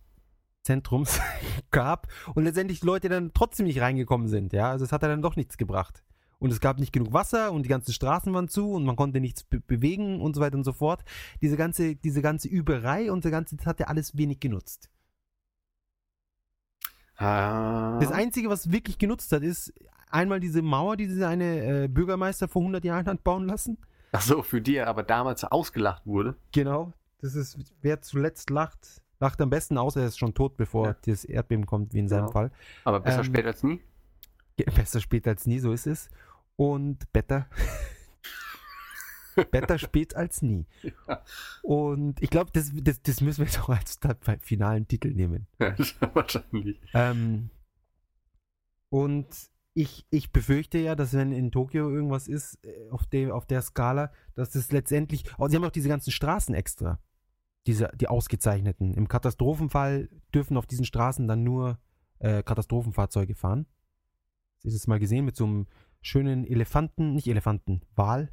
[0.63, 1.21] Zentrums
[1.71, 4.71] gab und letztendlich Leute dann trotzdem nicht reingekommen sind, ja.
[4.71, 6.05] Also es hat dann doch nichts gebracht.
[6.39, 9.21] Und es gab nicht genug Wasser und die ganzen Straßen waren zu und man konnte
[9.21, 11.03] nichts be bewegen und so weiter und so fort.
[11.41, 14.91] Diese ganze, diese ganze Überei und der ganze, das hat ja alles wenig genutzt.
[17.17, 19.73] Ah, Das Einzige, was wirklich genutzt hat, ist
[20.11, 23.79] einmal diese Mauer, die dieser eine äh, Bürgermeister vor 100 Jahren hat bauen lassen.
[24.13, 26.37] ach so, für die er aber damals ausgelacht wurde.
[26.53, 26.93] Genau.
[27.21, 30.97] Das ist, wer zuletzt lacht, lacht am besten aus, er ist schon tot, bevor Ja.
[31.07, 32.33] das Erdbeben kommt, wie in seinem Genau.
[32.33, 32.51] Fall.
[32.85, 33.81] Aber besser Ähm, spät als nie.
[34.75, 36.09] Besser spät als nie, so ist es.
[36.57, 37.49] Und better.
[39.51, 40.67] better spät als nie.
[40.83, 41.23] Ja.
[41.63, 43.99] Und ich glaube, das, das, das müssen wir jetzt auch als
[44.41, 45.47] finalen Titel nehmen.
[45.59, 45.75] Ja,
[46.15, 46.81] wahrscheinlich.
[46.95, 47.51] Ähm,
[48.89, 49.27] und
[49.75, 53.61] ich, ich befürchte ja, dass wenn in Tokio irgendwas ist, äh, auf, der auf der
[53.61, 55.25] Skala, dass das letztendlich.
[55.39, 56.99] Oh, sie haben auch diese ganzen Straßen extra.
[57.67, 58.95] Diese, die ausgezeichneten.
[58.95, 61.81] Im Katastrophenfall dürfen auf diesen Straßen dann nur
[62.21, 63.67] äh, Katastrophenfahrzeuge fahren.
[64.55, 65.67] Hast du das mal gesehen mit so einem
[66.07, 68.33] schönen Elefanten, nicht Elefanten, Wal,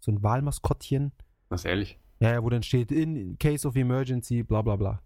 [0.00, 1.12] so ein Walmaskottchen.
[1.48, 1.98] Was ehrlich?
[2.20, 5.02] Ja, ja, wo dann steht, in case of emergency, bla bla bla.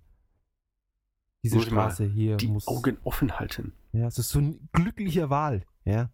[1.45, 2.67] Diese Muss Straße hier Die muss.
[2.67, 3.75] Augen offen halten.
[3.93, 6.11] Ja, es ist so ein glücklicher Wal, ja.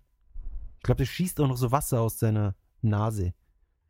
[0.79, 3.33] Ich glaube, der schießt auch noch so Wasser aus seiner Nase.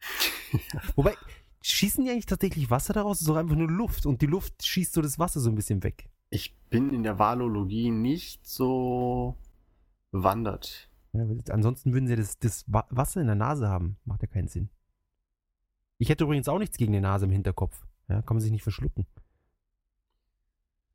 [0.97, 1.15] Wobei,
[1.63, 3.17] schießen die eigentlich tatsächlich Wasser daraus?
[3.17, 5.55] Es ist doch einfach nur Luft und die Luft schießt so das Wasser so ein
[5.55, 6.11] bisschen weg.
[6.29, 9.37] Ich bin in der Valologie nicht so
[10.11, 10.92] bewandert.
[11.13, 13.99] Ja, ansonsten würden sie das, das Wa- Wasser in der Nase haben.
[14.05, 14.71] Macht ja keinen Sinn.
[15.99, 17.87] Ich hätte übrigens auch nichts gegen die Nase im Hinterkopf.
[18.09, 19.07] Ja, kann man sich nicht verschlucken.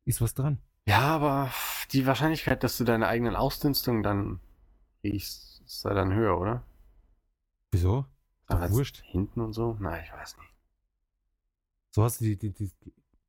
[0.04, 0.58] Ist was dran.
[0.86, 1.50] Ja, aber
[1.92, 4.40] die Wahrscheinlichkeit, dass du deine eigenen Ausdünstungen dann
[5.04, 6.62] riechst, ist da dann höher, oder?
[7.70, 8.06] Wieso?
[8.48, 9.02] Doch jetzt wurscht.
[9.04, 9.76] Hinten und so?
[9.80, 10.48] Nein, ich weiß nicht.
[11.90, 12.70] So hast du die, die, die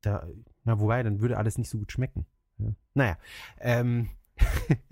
[0.00, 0.26] da,
[0.64, 2.26] na, wobei, dann würde alles nicht so gut schmecken.
[2.58, 2.72] Ja.
[2.94, 3.18] Naja,
[3.58, 4.08] ähm,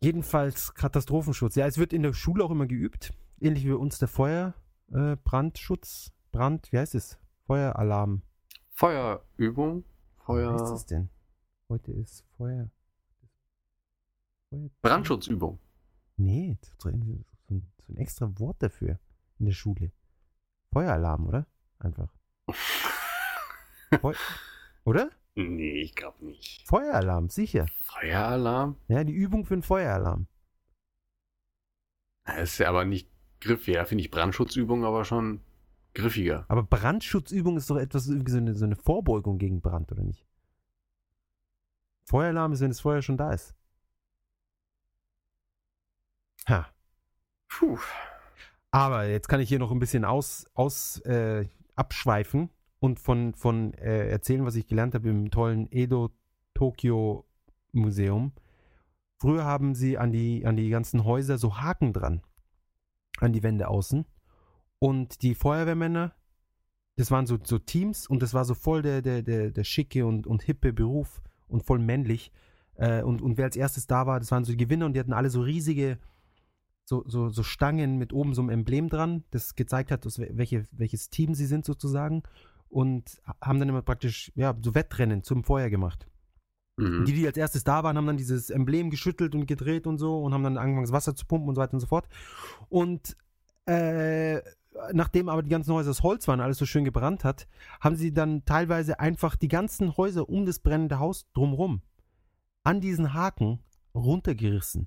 [0.00, 1.54] jedenfalls Katastrophenschutz.
[1.54, 4.54] Ja, es wird in der Schule auch immer geübt, ähnlich wie bei uns der Feuer,
[4.92, 5.58] äh, Brand,
[6.72, 7.18] wie heißt es?
[7.46, 8.22] Feueralarm.
[8.70, 9.84] Feuerübung?
[10.26, 10.74] Wie heißt Feuer.
[10.74, 11.10] es denn?
[11.68, 12.70] Heute ist Feuer.
[14.50, 15.58] Feuer Brandschutzübung.
[16.16, 18.98] Nee, so ein, so ein so ein extra Wort dafür
[19.38, 19.92] in der Schule.
[20.72, 21.46] Feueralarm, oder?
[21.78, 22.12] Einfach.
[24.00, 24.14] Feu
[24.84, 25.10] oder?
[25.34, 26.66] Nee, ich glaube nicht.
[26.66, 27.66] Feueralarm, sicher.
[27.84, 28.76] Feueralarm?
[28.88, 30.26] Ja, die Übung für einen Feueralarm.
[32.24, 33.08] Das ist ja aber nicht
[33.40, 33.74] griffig.
[33.74, 35.40] Da finde ich Brandschutzübung aber schon
[35.94, 36.44] griffiger.
[36.48, 40.26] Aber Brandschutzübung ist doch etwas, so eine, so eine Vorbeugung gegen Brand, oder nicht?
[42.04, 43.54] Feueralarm ist, wenn das Feuer schon da ist.
[46.48, 46.68] Ha.
[47.48, 47.78] Puh.
[48.72, 52.50] Aber jetzt kann ich hier noch ein bisschen aus, aus äh, abschweifen
[52.80, 56.10] und von, von äh, erzählen, was ich gelernt habe im tollen Edo
[56.54, 57.26] Tokyo
[57.72, 58.32] Museum.
[59.18, 62.22] Früher haben sie an die, an die ganzen Häuser so Haken dran.
[63.18, 64.06] An die Wände außen.
[64.78, 66.14] Und die Feuerwehrmänner,
[66.96, 70.06] das waren so, so Teams und das war so voll der, der, der, der schicke
[70.06, 72.32] und, und hippe Beruf und voll männlich.
[72.76, 75.00] Äh, und, und wer als erstes da war, das waren so die Gewinner und die
[75.00, 75.98] hatten alle so riesige
[76.86, 80.04] so, so, so Stangen mit oben so einem Emblem dran, das gezeigt hat,
[80.34, 82.24] welche, welches Team sie sind sozusagen.
[82.70, 86.06] Und haben dann immer praktisch, ja, so Wettrennen zum Feuer gemacht.
[86.76, 87.04] Mhm.
[87.04, 90.22] Die, die als erstes da waren, haben dann dieses Emblem geschüttelt und gedreht und so
[90.22, 92.08] und haben dann angefangen, das Wasser zu pumpen und so weiter und so fort.
[92.68, 93.16] Und
[93.66, 94.40] äh,
[94.92, 97.48] nachdem aber die ganzen Häuser aus Holz waren, alles so schön gebrannt hat,
[97.80, 101.82] haben sie dann teilweise einfach die ganzen Häuser um das brennende Haus drumrum
[102.62, 103.60] an diesen Haken
[103.94, 104.86] runtergerissen.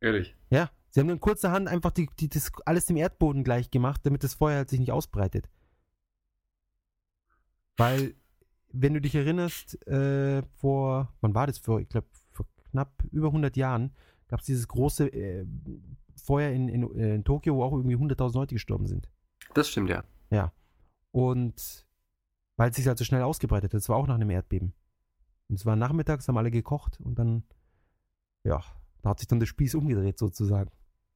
[0.00, 0.34] Ehrlich.
[0.50, 4.24] Ja, sie haben dann kurzerhand einfach die, die, das alles dem Erdboden gleich gemacht, damit
[4.24, 5.48] das Feuer halt sich nicht ausbreitet.
[7.80, 8.14] Weil,
[8.72, 11.58] wenn du dich erinnerst, äh, vor, wann war das?
[11.58, 13.92] Vor, ich glaube, vor knapp über 100 Jahren
[14.28, 15.46] gab es dieses große äh,
[16.16, 19.08] Feuer in, in, in Tokio, wo auch irgendwie 100.000 Leute gestorben sind.
[19.54, 20.04] Das stimmt, ja.
[21.10, 21.86] Und
[22.56, 24.74] weil es sich halt so schnell ausgebreitet hat, das war auch nach einem Erdbeben.
[25.48, 27.42] Und es war nachmittags, haben alle gekocht und dann,
[28.44, 28.62] ja,
[29.02, 30.70] da hat sich dann der Spieß umgedreht sozusagen.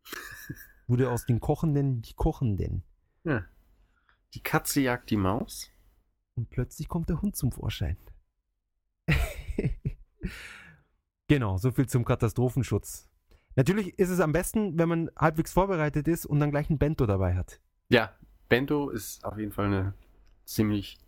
[0.86, 2.82] Wurde aus den Kochenden die Kochenden.
[3.24, 3.44] ja.
[4.32, 5.70] Die Katze jagt die Maus.
[6.36, 7.96] Und plötzlich kommt der Hund zum Vorschein.
[11.28, 13.08] genau, so viel zum Katastrophenschutz.
[13.56, 17.06] Natürlich ist es am besten, wenn man halbwegs vorbereitet ist und dann gleich ein Bento
[17.06, 17.60] dabei hat.
[17.88, 18.12] Ja,
[18.48, 19.94] Bento ist auf jeden Fall eine
[20.44, 20.98] ziemlich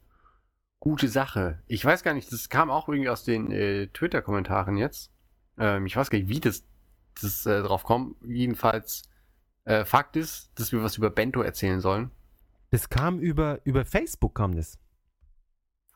[0.79, 1.63] gute Sache.
[1.67, 5.11] Ich weiß gar nicht, das kam auch irgendwie aus den äh, Twitter-Kommentaren jetzt.
[5.59, 6.65] Ähm, ich weiß gar nicht, wie das,
[7.21, 8.17] das äh, drauf kommt.
[8.25, 9.03] Jedenfalls,
[9.65, 12.11] äh, Fakt ist, dass wir was über Bento erzählen sollen.
[12.71, 14.79] Das kam über, über Facebook kam das.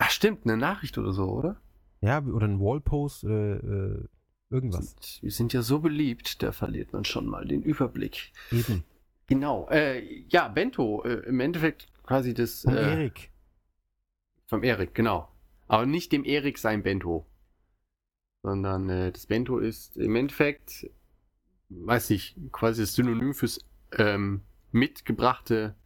[0.02, 1.60] Ach stimmt, eine Nachricht oder so, oder?
[2.00, 4.08] Ja, oder ein Wallpost, äh, äh,
[4.48, 4.96] irgendwas.
[5.20, 8.32] Wir sind ja so beliebt, da verliert man schon mal den Überblick.
[8.50, 8.82] Eben.
[9.26, 9.68] Genau.
[9.68, 12.62] Äh, ja, Bento, äh, im Endeffekt quasi das.
[12.62, 13.30] Von äh, Erik.
[14.46, 15.28] Vom Erik, genau.
[15.68, 17.26] Aber nicht dem Erik sein Bento.
[18.42, 20.90] Sondern äh, das Bento ist im Endeffekt,
[21.68, 23.60] weiß ich, quasi das Synonym fürs
[23.98, 24.40] ähm,
[24.72, 25.76] mitgebrachte.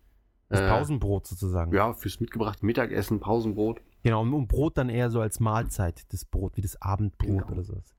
[0.49, 1.75] Das äh, Pausenbrot sozusagen.
[1.75, 3.81] Ja, fürs mitgebrachte Mittagessen, Pausenbrot.
[4.05, 7.51] Genau, und Brot dann eher so als Mahlzeit, das Brot, wie das Abendbrot Genau.
[7.53, 7.95] oder sowas.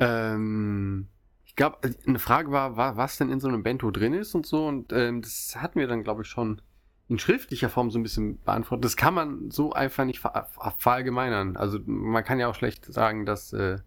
[0.00, 1.08] Ähm,
[1.44, 4.46] ich glaube, eine Frage war, wa- was denn in so einem Bento drin ist und
[4.46, 4.66] so.
[4.66, 6.60] Und ähm, das hatten wir dann, glaube ich, schon
[7.08, 8.84] in schriftlicher Form so ein bisschen beantwortet.
[8.86, 11.56] Das kann man so einfach nicht ver ver verallgemeinern.
[11.56, 13.78] Also man kann ja auch schlecht sagen, dass äh,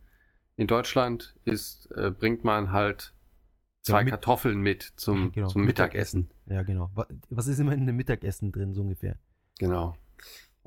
[0.55, 3.13] in Deutschland ist, äh, bringt man halt
[3.81, 5.47] zwei Ja, mit- Kartoffeln mit zum, genau.
[5.47, 6.29] zum Mittagessen.
[6.45, 6.89] Ja, genau.
[6.93, 9.17] Wa- Was ist immer in einem Mittagessen drin, so ungefähr?
[9.59, 9.95] Genau.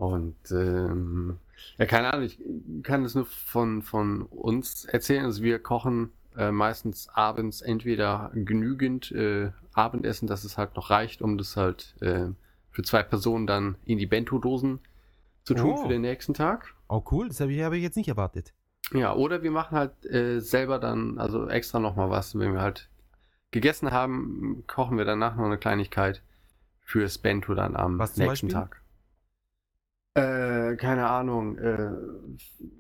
[0.01, 1.37] Und ähm,
[1.77, 2.39] ja, keine Ahnung, ich
[2.83, 5.27] kann es nur von, von uns erzählen.
[5.27, 11.21] Also wir kochen äh, meistens abends entweder genügend äh, Abendessen, dass es halt noch reicht,
[11.21, 12.29] um das halt äh,
[12.71, 14.79] für zwei Personen dann in die Bento-Dosen
[15.45, 15.83] zu tun Oh.
[15.83, 16.75] für den nächsten Tag.
[16.89, 18.55] Oh, cool, das habe ich, hab ich jetzt nicht erwartet.
[18.95, 22.89] Ja, oder wir machen halt äh, selber dann, also extra nochmal was, wenn wir halt
[23.51, 26.23] gegessen haben, kochen wir danach noch eine Kleinigkeit
[26.81, 28.49] fürs Bento dann am nächsten Beispiel?
[28.51, 28.81] Tag.
[30.15, 31.93] Äh, keine Ahnung, äh,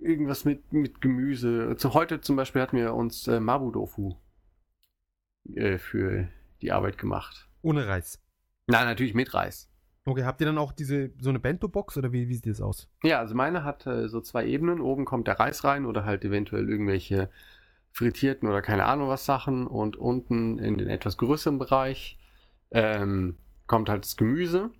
[0.00, 1.76] irgendwas mit, mit Gemüse.
[1.76, 4.16] Zu heute zum Beispiel hatten wir uns äh, Mabu-Dofu
[5.54, 6.28] äh, für
[6.60, 7.48] die Arbeit gemacht.
[7.62, 8.20] Ohne Reis.
[8.66, 9.70] Nein, natürlich mit Reis.
[10.04, 12.88] Okay, habt ihr dann auch diese so eine Bento-Box oder wie, wie sieht das aus?
[13.04, 14.80] Ja, also meine hat äh, so zwei Ebenen.
[14.80, 17.30] Oben kommt der Reis rein oder halt eventuell irgendwelche
[17.92, 19.66] frittierten oder keine Ahnung was Sachen.
[19.66, 22.18] Und unten in den etwas größeren Bereich
[22.70, 24.70] ähm, kommt halt das Gemüse.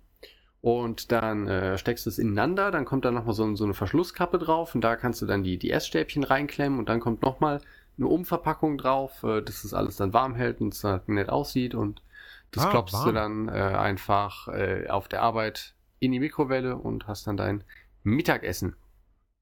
[0.61, 4.37] Und dann äh, steckst du es ineinander, dann kommt da nochmal so, so eine Verschlusskappe
[4.37, 7.61] drauf und da kannst du dann die, die Essstäbchen reinklemmen und dann kommt nochmal
[7.97, 11.73] eine Umverpackung drauf, äh, dass das alles dann warm hält und es halt nett aussieht
[11.73, 12.03] und
[12.51, 13.15] das Ah, klopfst du warm.
[13.15, 17.63] dann äh, einfach äh, auf der Arbeit in die Mikrowelle und hast dann dein
[18.03, 18.75] Mittagessen.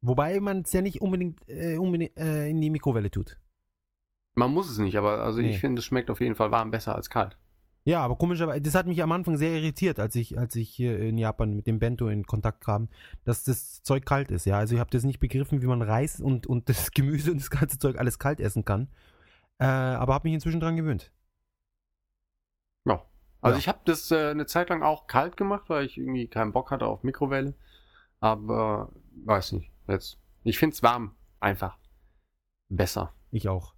[0.01, 3.38] Wobei man es ja nicht unbedingt, äh, unbedingt äh, in die Mikrowelle tut.
[4.36, 5.49] Man muss es nicht, aber also Nee.
[5.49, 7.38] ich finde, es schmeckt auf jeden Fall warm besser als kalt.
[7.89, 10.99] Ja, aber komischerweise, das hat mich am Anfang sehr irritiert, als ich, als ich hier
[10.99, 12.87] in Japan mit dem Bento in Kontakt kam,
[13.23, 14.45] dass das Zeug kalt ist.
[14.45, 17.39] Ja, also ich habe das nicht begriffen, wie man Reis und, und das Gemüse und
[17.39, 18.89] das ganze Zeug alles kalt essen kann.
[19.57, 21.11] Äh, aber habe mich inzwischen dran gewöhnt.
[22.85, 23.03] Ja.
[23.41, 23.59] Also Ja.
[23.59, 26.69] ich habe das äh, eine Zeit lang auch kalt gemacht, weil ich irgendwie keinen Bock
[26.69, 27.55] hatte auf Mikrowelle.
[28.19, 28.91] Aber
[29.25, 29.71] weiß nicht.
[29.87, 30.19] Jetzt.
[30.43, 31.79] Ich finde es warm einfach
[32.69, 33.15] besser.
[33.31, 33.73] Ich auch.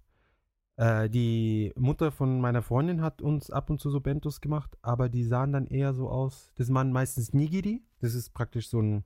[0.76, 5.08] Äh, die Mutter von meiner Freundin hat uns ab und zu so Bentos gemacht, aber
[5.08, 6.52] die sahen dann eher so aus.
[6.56, 7.82] Das waren meistens Nigiri.
[8.00, 9.04] Das ist praktisch so ein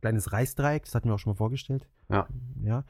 [0.00, 0.84] kleines Reisdreieck.
[0.84, 1.88] Das hatten wir auch schon mal vorgestellt.
[2.08, 2.28] Ja.
[2.62, 2.84] Ja.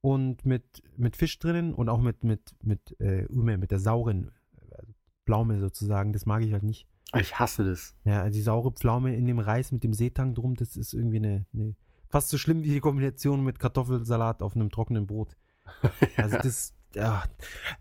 [0.00, 4.30] Und mit, mit Fisch drinnen und auch mit, mit, mit äh, Ume, mit der sauren
[4.70, 4.82] äh,
[5.24, 6.12] Pflaume sozusagen.
[6.12, 6.86] Das mag ich halt nicht.
[7.18, 7.96] Ich hasse das.
[8.04, 11.18] Ja, also die saure Pflaume in dem Reis mit dem Seetang drum, das ist irgendwie
[11.18, 11.74] eine, eine
[12.08, 15.36] fast so schlimm wie die Kombination mit Kartoffelsalat auf einem trockenen Brot.
[16.16, 17.24] Also das, ja.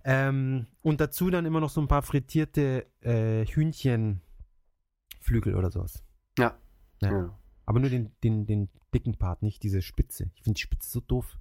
[0.04, 6.04] Ähm, und dazu dann immer noch so ein paar frittierte äh, Hühnchenflügel oder sowas.
[6.38, 6.58] Ja.
[7.02, 7.12] Ja.
[7.12, 7.38] ja.
[7.66, 10.30] Aber nur den, den, den dicken Part, nicht diese Spitze.
[10.36, 11.38] Ich finde die Spitze so doof.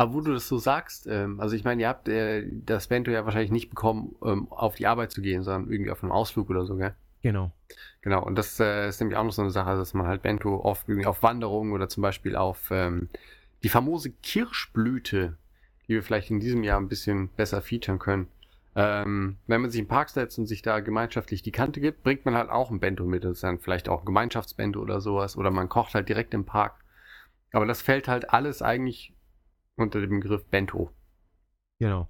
[0.00, 3.10] Aber wo du das so sagst, ähm, also ich meine, ihr habt äh, das Bento
[3.10, 6.48] ja wahrscheinlich nicht bekommen, ähm, auf die Arbeit zu gehen, sondern irgendwie auf einem Ausflug
[6.48, 6.94] oder so, gell?
[7.20, 7.52] Genau.
[8.00, 10.58] Genau, und das äh, ist nämlich auch noch so eine Sache, dass man halt Bento
[10.58, 13.10] oft irgendwie auf Wanderungen oder zum Beispiel auf ähm,
[13.62, 15.36] die famose Kirschblüte,
[15.90, 18.28] die wir vielleicht in diesem Jahr ein bisschen besser featuren können.
[18.76, 22.24] Ähm, wenn man sich im Park setzt und sich da gemeinschaftlich die Kante gibt, bringt
[22.24, 23.24] man halt auch ein Bento mit.
[23.24, 25.36] Das ist dann vielleicht auch ein Gemeinschaftsbento oder sowas.
[25.36, 26.84] Oder man kocht halt direkt im Park.
[27.52, 29.16] Aber das fällt halt alles eigentlich
[29.74, 30.92] unter dem Begriff Bento.
[31.80, 32.08] Genau.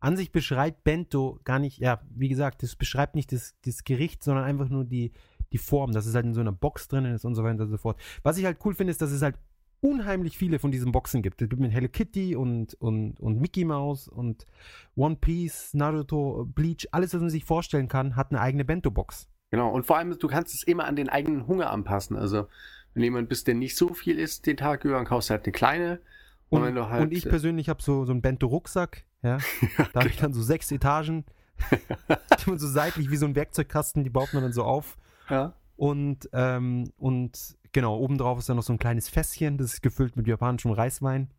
[0.00, 4.24] An sich beschreibt Bento gar nicht, ja, wie gesagt, das beschreibt nicht das, das Gericht,
[4.24, 5.12] sondern einfach nur die,
[5.52, 7.70] die Form, dass es halt in so einer Box drinnen ist und so weiter und
[7.70, 8.00] so fort.
[8.24, 9.36] Was ich halt cool finde, ist, dass es halt
[9.82, 11.42] unheimlich viele von diesen Boxen gibt.
[11.42, 14.46] Es gibt mit Hello Kitty und, und, und Mickey Mouse und
[14.94, 19.28] One Piece, Naruto, Bleach, alles, was man sich vorstellen kann, hat eine eigene Bento-Box.
[19.50, 22.16] Genau, und vor allem, du kannst es immer an den eigenen Hunger anpassen.
[22.16, 22.46] Also,
[22.94, 25.44] wenn jemand bist, der nicht so viel isst den Tag über, dann kaufst du halt
[25.44, 26.00] eine kleine.
[26.48, 29.38] Und, Und, wenn du halt, und ich persönlich habe so, so einen Bento-Rucksack, ja.
[29.92, 31.24] Da habe ich dann so sechs Etagen,
[31.70, 34.96] die man so seitlich wie so ein Werkzeugkasten, die baut man dann so auf.
[35.28, 35.54] ja.
[35.82, 40.14] Und, ähm, und genau, obendrauf ist dann noch so ein kleines Fässchen, das ist gefüllt
[40.14, 41.34] mit japanischem Reiswein.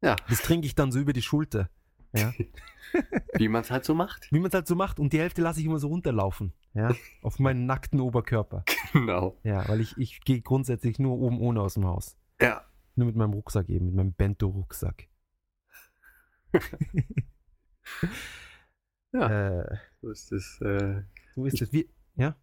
[0.00, 0.16] Ja.
[0.30, 1.68] Das trinke ich dann so über die Schulter.
[2.14, 2.32] Ja.
[3.34, 4.32] Wie man es halt so macht.
[4.32, 4.98] Wie man es halt so macht.
[4.98, 6.54] Und die Hälfte lasse ich immer so runterlaufen.
[6.72, 6.94] Ja.
[7.20, 8.64] Auf meinen nackten Oberkörper.
[8.94, 9.38] Genau.
[9.44, 12.16] Ja, weil ich, ich gehe grundsätzlich nur oben ohne aus dem Haus.
[12.40, 12.64] Ja.
[12.96, 15.06] Nur mit meinem Rucksack eben, mit meinem Bento-Rucksack.
[19.12, 19.60] Ja.
[19.60, 20.60] Äh, So ist es.
[20.62, 21.02] Äh,
[21.34, 21.72] so ist es.
[21.74, 22.36] Wie, ja,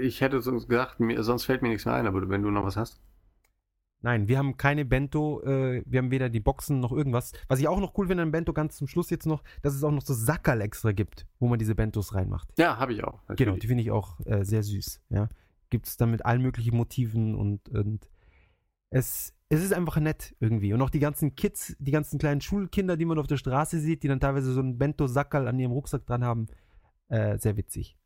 [0.00, 2.64] ich hätte sonst gesagt, mir, sonst fällt mir nichts mehr ein, aber wenn du noch
[2.64, 3.00] was hast.
[4.02, 7.32] Nein, wir haben keine Bento, äh, wir haben weder die Boxen noch irgendwas.
[7.48, 9.84] Was ich auch noch cool finde an Bento, ganz zum Schluss jetzt noch, dass es
[9.84, 12.48] auch noch so Sackerl extra gibt, wo man diese Bentos reinmacht.
[12.56, 13.20] Ja, habe ich auch.
[13.26, 13.60] Genau, natürlich.
[13.60, 15.02] die finde ich auch äh, sehr süß.
[15.10, 15.28] Ja.
[15.68, 18.08] Gibt es dann mit allen möglichen Motiven und, und
[18.88, 20.72] es, es ist einfach nett irgendwie.
[20.72, 24.02] Und auch die ganzen Kids, die ganzen kleinen Schulkinder, die man auf der Straße sieht,
[24.02, 26.46] die dann teilweise so ein Bento-Sackerl an ihrem Rucksack dran haben,
[27.08, 27.98] äh, sehr witzig.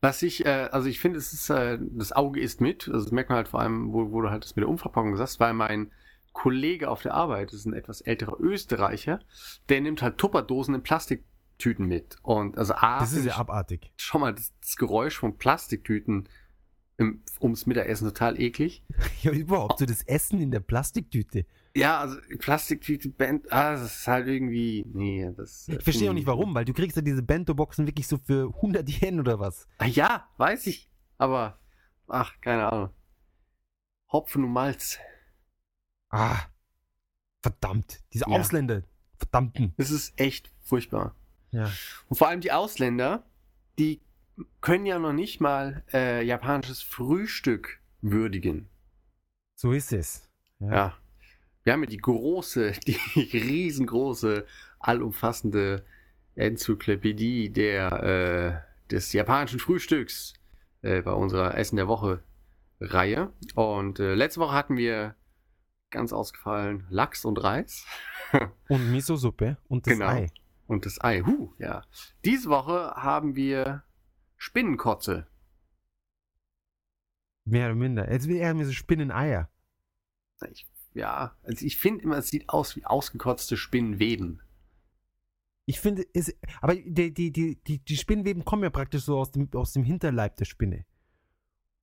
[0.00, 2.88] Was ich, äh, also ich finde, es ist, äh, das Auge ist mit.
[2.88, 5.16] Also das merkt man halt vor allem, wo, wo du halt das mit der Umverpackung
[5.16, 5.90] sagst, weil mein
[6.32, 9.20] Kollege auf der Arbeit, das ist ein etwas älterer Österreicher,
[9.68, 12.16] der nimmt halt Tupperdosen in Plastiktüten mit.
[12.22, 13.90] Und also A, Das ist ja abartig.
[13.96, 16.28] schon mal das, das Geräusch von Plastiktüten
[16.96, 18.84] im, ums Mittagessen total eklig.
[19.22, 21.44] Ja, überhaupt so das Essen in der Plastiktüte.
[21.78, 25.68] Ja, also Plastiktüte, Band, ah, das ist halt irgendwie, nee, das.
[25.68, 28.88] Ich verstehe auch nicht warum, weil du kriegst ja diese Bento-Boxen wirklich so für 100
[28.88, 29.66] Yen oder was.
[29.78, 31.58] Ah, ja, weiß ich, aber,
[32.08, 32.90] ach, keine Ahnung.
[34.10, 34.98] Hopfen und Malz.
[36.10, 36.38] Ah,
[37.42, 38.02] verdammt.
[38.12, 38.36] Diese Ja.
[38.38, 38.82] Ausländer.
[39.16, 39.74] Verdammten.
[39.76, 41.14] Das ist echt furchtbar.
[41.50, 41.70] Ja.
[42.08, 43.24] Und vor allem die Ausländer,
[43.78, 44.00] die
[44.60, 48.68] können ja noch nicht mal äh, japanisches Frühstück würdigen.
[49.56, 50.28] So ist es.
[50.60, 50.96] Ja.
[51.68, 54.46] Wir haben ja die große, die riesengroße,
[54.78, 55.84] allumfassende
[56.34, 60.32] Enzyklopädie der, äh, des japanischen Frühstücks
[60.80, 62.22] äh, bei unserer Essen der Woche
[62.80, 63.34] Reihe.
[63.54, 65.14] Und äh, letzte Woche hatten wir
[65.90, 67.84] ganz ausgefallen Lachs und Reis
[68.70, 70.08] Und Miso-Suppe und das Genau.
[70.08, 70.28] Ei.
[70.68, 71.20] und das Ei.
[71.20, 71.84] Huh, ja.
[72.24, 73.84] Diese Woche haben wir
[74.38, 75.26] Spinnenkotze.
[77.44, 78.10] Mehr oder minder.
[78.10, 79.50] Jetzt will er mir so Spinneneier.
[80.50, 80.66] Ich,
[80.98, 84.42] ja, also ich finde immer, es sieht aus wie ausgekotzte Spinnenweben.
[85.64, 89.30] Ich finde, es, aber die, die, die, die, die Spinnenweben kommen ja praktisch so aus
[89.30, 90.86] dem, aus dem Hinterleib der Spinne.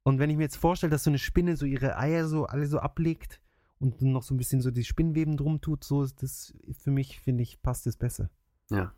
[0.03, 2.68] Und wenn ich mir jetzt vorstelle, dass so eine Spinne so ihre Eier so alle
[2.68, 3.41] so ablegt
[3.80, 6.91] und dann noch so ein bisschen so die Spinnenweben drum tut, so ist das für
[6.91, 8.30] mich, finde ich, passt es besser.
[8.70, 8.93] Ja.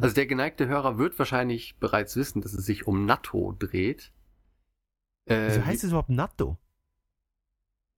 [0.00, 4.12] Also der geneigte Hörer wird wahrscheinlich bereits wissen, dass es sich um Natto dreht.
[5.26, 6.58] Äh, Wieso heißt es überhaupt Natto?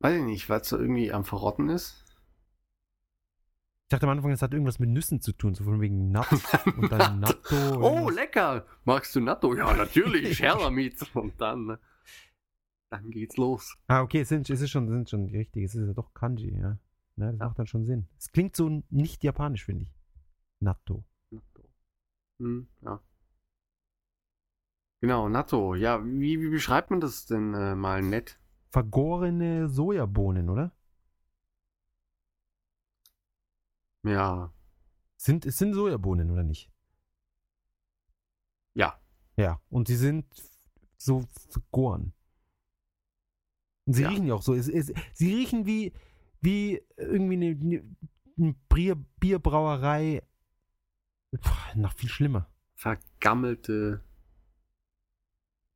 [0.01, 2.05] Weiß ich nicht, weil es so irgendwie am Verrotten ist.
[3.87, 6.27] Ich dachte am Anfang, es hat irgendwas mit Nüssen zu tun, so von wegen Nut
[6.77, 7.57] und dann Natto.
[7.81, 8.15] Oh, irgendwas.
[8.15, 8.67] lecker!
[8.85, 9.55] Magst du Natto?
[9.55, 11.15] Ja, natürlich, Scherlamit.
[11.15, 11.79] Und dann,
[12.91, 13.77] dann geht's los.
[13.87, 15.65] Ah, okay, es, sind, es ist schon, sind schon richtig.
[15.65, 16.79] Es ist ja doch Kanji, ja.
[17.17, 17.47] ja das Ja.
[17.47, 18.09] macht dann schon Sinn.
[18.19, 19.95] Es klingt so nicht japanisch, finde ich.
[20.61, 21.05] Natto.
[21.31, 21.65] Natto.
[22.41, 23.01] Hm, ja.
[25.01, 25.75] Genau, Natto.
[25.75, 28.39] Ja, wie, wie beschreibt man das denn äh, mal nett?
[28.71, 30.73] Vergorene Sojabohnen, oder?
[34.03, 34.51] Ja,
[35.19, 36.71] Sind, es sind Sojabohnen, oder nicht?
[38.75, 38.99] ja.
[39.37, 40.27] Ja, und sie sind
[40.99, 42.13] so vergoren.
[43.87, 44.09] Und sie Ja.
[44.09, 44.55] riechen ja auch so.
[44.55, 45.93] Es, es, sie riechen wie,
[46.41, 47.97] wie irgendwie eine, eine,
[48.39, 50.23] eine Bier, Bierbrauerei.
[51.41, 52.49] Puh, noch viel schlimmer.
[52.77, 54.01] Vergammelte.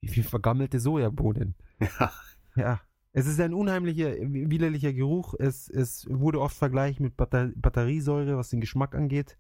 [0.00, 1.54] Wie viel vergammelte Sojabohnen.
[1.98, 2.12] Ja.
[2.56, 2.80] Ja.
[3.14, 5.34] Es ist ein unheimlicher, widerlicher Geruch.
[5.38, 9.36] Es, es wurde oft vergleicht mit Batter Batteriesäure, was den Geschmack angeht.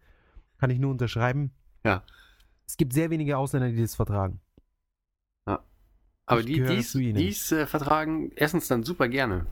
[0.58, 1.52] Kann ich nur unterschreiben.
[1.84, 2.04] Ja.
[2.66, 4.40] Es gibt sehr wenige Ausländer, die das vertragen.
[6.26, 7.16] Aber Ich die, dies, ihnen.
[7.16, 9.46] dies äh, vertragen, essen es dann super gerne.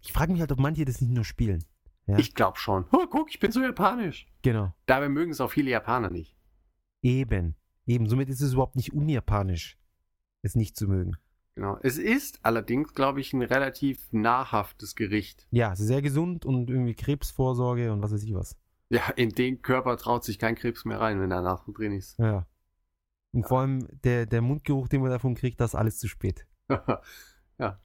[0.00, 1.64] Ich frage mich halt, ob manche das nicht nur spielen.
[2.06, 2.18] Ja.
[2.18, 2.86] Ich glaube schon.
[2.92, 4.26] Oh, guck, ich bin so japanisch.
[4.42, 4.72] Genau.
[4.86, 6.36] Dabei mögen es auch viele Japaner nicht.
[7.02, 7.56] Eben.
[7.84, 8.08] Eben.
[8.08, 9.78] Somit ist es überhaupt nicht unjapanisch,
[10.42, 11.16] es nicht zu mögen.
[11.56, 11.78] Genau.
[11.82, 15.48] Es ist allerdings, glaube ich, ein relativ nahrhaftes Gericht.
[15.50, 18.56] Ja, sehr gesund und irgendwie Krebsvorsorge und was weiß ich was.
[18.90, 22.18] Ja, in den Körper traut sich kein Krebs mehr rein, wenn er nach drin ist.
[22.18, 22.46] Ja.
[23.32, 23.48] Und Ja.
[23.48, 26.46] vor allem der, der Mundgeruch, den man davon kriegt, das ist alles zu spät.
[27.58, 27.80] ja.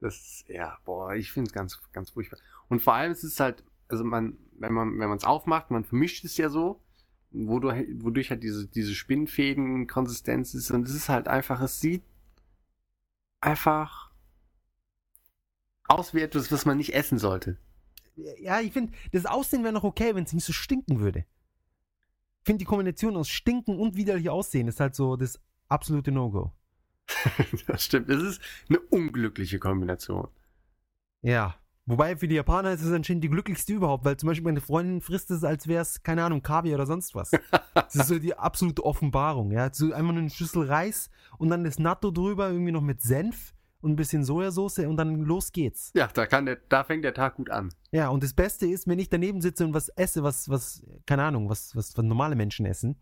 [0.00, 2.38] Das ist, ja, boah, ich finde es ganz, ganz furchtbar.
[2.68, 5.84] Und vor allem ist es halt, also man, wenn man, wenn man es aufmacht, man
[5.84, 6.80] vermischt es ja so,
[7.30, 10.70] wodurch, wodurch halt diese, diese Spinnfäden-Konsistenz ist.
[10.70, 12.02] Und es ist halt einfach, es sieht
[13.42, 14.10] einfach
[15.84, 17.58] aus wie etwas, was man nicht essen sollte.
[18.14, 21.26] Ja, ich finde, das Aussehen wäre noch okay, wenn es nicht so stinken würde.
[22.40, 26.52] Ich finde die Kombination aus Stinken und widerlich Aussehen ist halt so das absolute No-Go.
[27.66, 28.08] das stimmt.
[28.10, 30.28] Es ist eine unglückliche Kombination.
[31.20, 31.61] Ja.
[31.84, 35.00] Wobei für die Japaner ist es anscheinend die glücklichste überhaupt, weil zum Beispiel meine Freundin
[35.00, 37.32] frisst es, als wäre es, keine Ahnung, Kaviar oder sonst was.
[37.74, 39.68] Das ist so die absolute Offenbarung, ja.
[39.72, 43.52] So einfach nur eine Schüssel Reis und dann das Natto drüber, irgendwie noch mit Senf
[43.80, 45.90] und ein bisschen Sojasauce und dann los geht's.
[45.94, 47.74] Ja, da, kann der, da fängt der Tag gut an.
[47.90, 51.24] Ja, und das Beste ist, wenn ich daneben sitze und was esse, was, was, keine
[51.24, 52.96] Ahnung, was, was, was normale Menschen essen.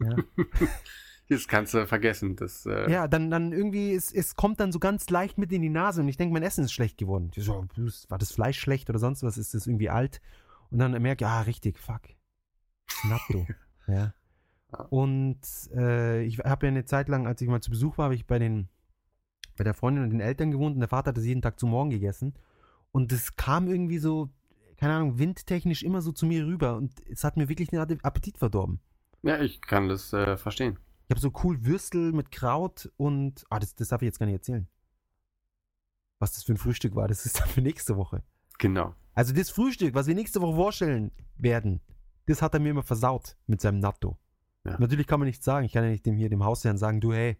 [0.00, 0.16] Ja,
[1.28, 2.36] Das kannst du vergessen.
[2.36, 5.62] Das, äh, ja dann, dann irgendwie, es, es kommt dann so ganz leicht mit in
[5.62, 7.30] die Nase und ich denke, mein Essen ist schlecht geworden.
[7.34, 7.66] Ich So,
[8.08, 9.38] war das Fleisch schlecht oder sonst was?
[9.38, 10.20] Ist das irgendwie alt?
[10.70, 12.02] Und dann merke ich, ah, richtig, fuck.
[13.04, 13.46] Natto.
[13.86, 14.12] ja.
[14.72, 14.84] Ja.
[14.90, 15.40] Und
[15.74, 18.26] äh, ich habe ja eine Zeit lang, als ich mal zu Besuch war, habe ich
[18.26, 18.68] bei den
[19.56, 21.66] bei der Freundin und den Eltern gewohnt und der Vater hat das jeden Tag zu
[21.66, 22.34] Morgen gegessen.
[22.90, 24.30] Und das kam irgendwie so,
[24.76, 28.38] keine Ahnung, windtechnisch immer so zu mir rüber und es hat mir wirklich den Appetit
[28.38, 28.80] verdorben.
[29.22, 30.78] ja, ich kann das äh, verstehen.
[31.06, 33.44] Ich habe so cool Würstel mit Kraut und.
[33.50, 34.68] Ah, das, das darf ich jetzt gar nicht erzählen.
[36.18, 38.22] Was das für ein Frühstück war, das ist dann für nächste Woche.
[38.58, 38.94] Genau.
[39.14, 41.80] Also das Frühstück, was wir nächste Woche vorstellen werden,
[42.26, 44.18] das hat er mir immer versaut mit seinem Natto.
[44.64, 44.78] Ja.
[44.78, 45.66] Natürlich kann man nichts sagen.
[45.66, 47.36] Ich kann ja nicht dem hier, dem Hausherrn sagen, du, hey,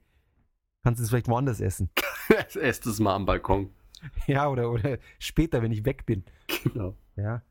[0.82, 1.90] kannst du es vielleicht woanders essen?
[2.54, 3.72] Esst es mal am Balkon.
[4.26, 6.24] ja, oder, oder später, wenn ich weg bin.
[6.62, 6.96] Genau.
[7.16, 7.42] Ja.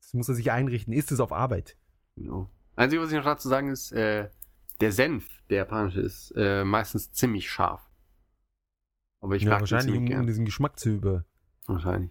[0.00, 0.92] Das muss er sich einrichten.
[0.92, 1.76] Ist es auf Arbeit?
[2.16, 2.50] genau.
[2.74, 4.30] Einzige, was ich noch dazu sagen ist, äh,
[4.82, 7.88] der Senf, der japanische, ist äh, meistens ziemlich scharf.
[9.20, 10.26] Aber ich ja, mag wahrscheinlich, um, um gern.
[10.26, 11.24] diesen Geschmack zu über,
[11.66, 12.10] Wahrscheinlich.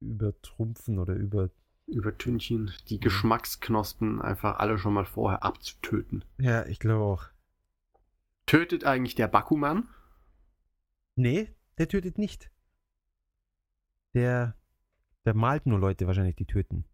[0.00, 1.50] übertrumpfen oder über.
[1.88, 6.24] Übertünchen, die Geschmacksknospen einfach alle schon mal vorher abzutöten.
[6.38, 7.24] Ja, ich glaube auch.
[8.46, 9.88] Tötet eigentlich der Bakuman?
[11.16, 12.52] Nee, der tötet nicht.
[14.14, 14.56] Der,
[15.24, 16.84] der malt nur Leute wahrscheinlich, die töten.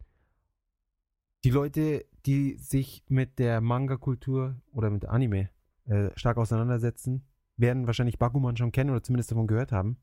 [1.45, 5.49] Die Leute, die sich mit der Manga-Kultur oder mit Anime
[5.87, 7.27] äh, stark auseinandersetzen,
[7.57, 9.97] werden wahrscheinlich Bakuman schon kennen oder zumindest davon gehört haben.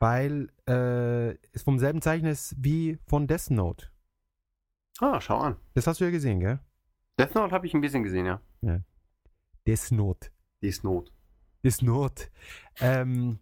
[0.00, 3.92] Weil äh, es vom selben Zeichner ist wie von Death Note.
[4.98, 5.56] Ah, schau an.
[5.74, 6.58] Das hast du ja gesehen, gell?
[7.16, 8.40] Death Note habe ich ein bisschen gesehen, ja.
[9.68, 10.30] Death Note.
[10.62, 11.12] Die ist Not.
[11.62, 12.28] ist Not.
[12.80, 13.38] Ähm,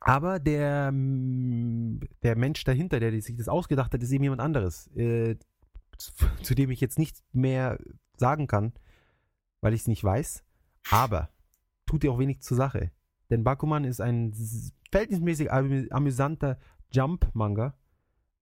[0.00, 5.36] aber der, der Mensch dahinter, der sich das ausgedacht hat, ist eben jemand anderes, äh,
[6.42, 7.78] zu, dem ich jetzt nicht mehr
[8.16, 8.72] sagen kann,
[9.60, 10.44] weil ich es nicht weiß.
[10.90, 11.30] Aber
[11.86, 12.90] tut dir auch wenig zur Sache.
[13.30, 14.32] Denn Bakuman ist ein
[14.90, 16.58] verhältnismäßig amü amüsanter
[16.92, 17.74] Jump-Manga.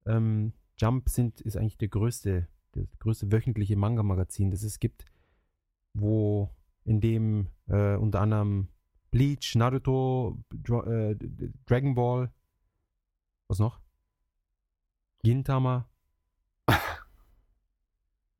[0.06, 5.04] Ähm, Jump sind, ist eigentlich der größte, das größte wöchentliche Manga-Magazin, das es gibt,
[5.92, 6.50] wo
[6.84, 8.68] in dem äh, unter anderem
[9.10, 11.16] Bleach, Naruto, Dra äh,
[11.66, 12.32] Dragon Ball,
[13.48, 13.80] was noch?
[15.22, 15.88] Gintama.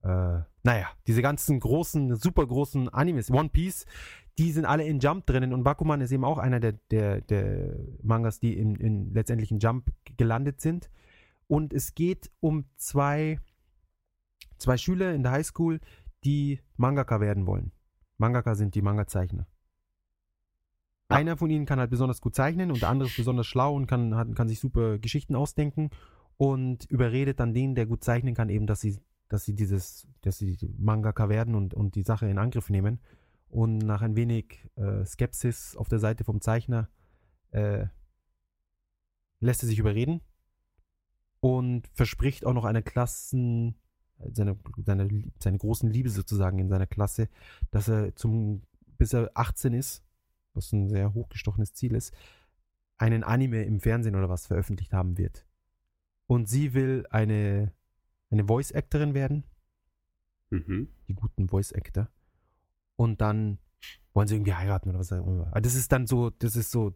[0.09, 3.87] Äh, naja, diese ganzen großen, super großen Animes, One Piece,
[4.39, 7.77] die sind alle in Jump drinnen und Bakuman ist eben auch einer der, der, der
[8.03, 10.91] Mangas, die in, in letztendlich in Jump gelandet sind.
[11.49, 13.41] Und es geht um zwei,
[14.59, 15.81] zwei Schüler in der Highschool,
[16.25, 17.73] die Mangaka werden wollen.
[18.19, 19.47] Mangaka sind die Manga-Zeichner.
[21.11, 21.17] Ja.
[21.17, 23.87] Einer von ihnen kann halt besonders gut zeichnen und der andere ist besonders schlau und
[23.87, 25.91] kann, hat, kann sich super Geschichten ausdenken
[26.37, 28.99] und überredet dann den, der gut zeichnen kann, eben, dass sie,
[29.29, 33.01] dass sie dieses, dass sie Mangaka werden und, und die Sache in Angriff nehmen.
[33.49, 36.89] Und nach ein wenig äh, Skepsis auf der Seite vom Zeichner
[37.51, 37.87] äh,
[39.41, 40.21] lässt er sich überreden
[41.41, 43.77] und verspricht auch noch eine Klassen,
[44.33, 45.09] seine, seine,
[45.39, 47.29] seine großen Liebe sozusagen in seiner Klasse,
[47.71, 48.63] dass er zum,
[48.99, 50.05] bis er 18 ist,
[50.55, 52.13] was ein sehr hochgestochenes Ziel ist,
[52.97, 55.47] einen Anime im Fernsehen oder was veröffentlicht haben wird.
[56.27, 57.73] Und sie will eine,
[58.31, 59.45] eine Voice-Actorin werden,
[60.51, 60.89] Mhm.
[61.09, 62.09] die guten Voice-Actor.
[62.97, 63.59] Und dann
[64.15, 65.51] wollen sie irgendwie heiraten oder was auch immer.
[65.61, 66.95] Das ist dann so, das ist so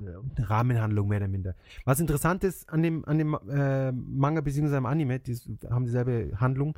[0.00, 0.06] äh,
[0.36, 1.54] eine Rahmenhandlung mehr oder minder.
[1.84, 4.74] Was interessant ist an dem, an dem äh, Manga bzw.
[4.76, 5.36] am Anime, die
[5.70, 6.76] haben dieselbe Handlung,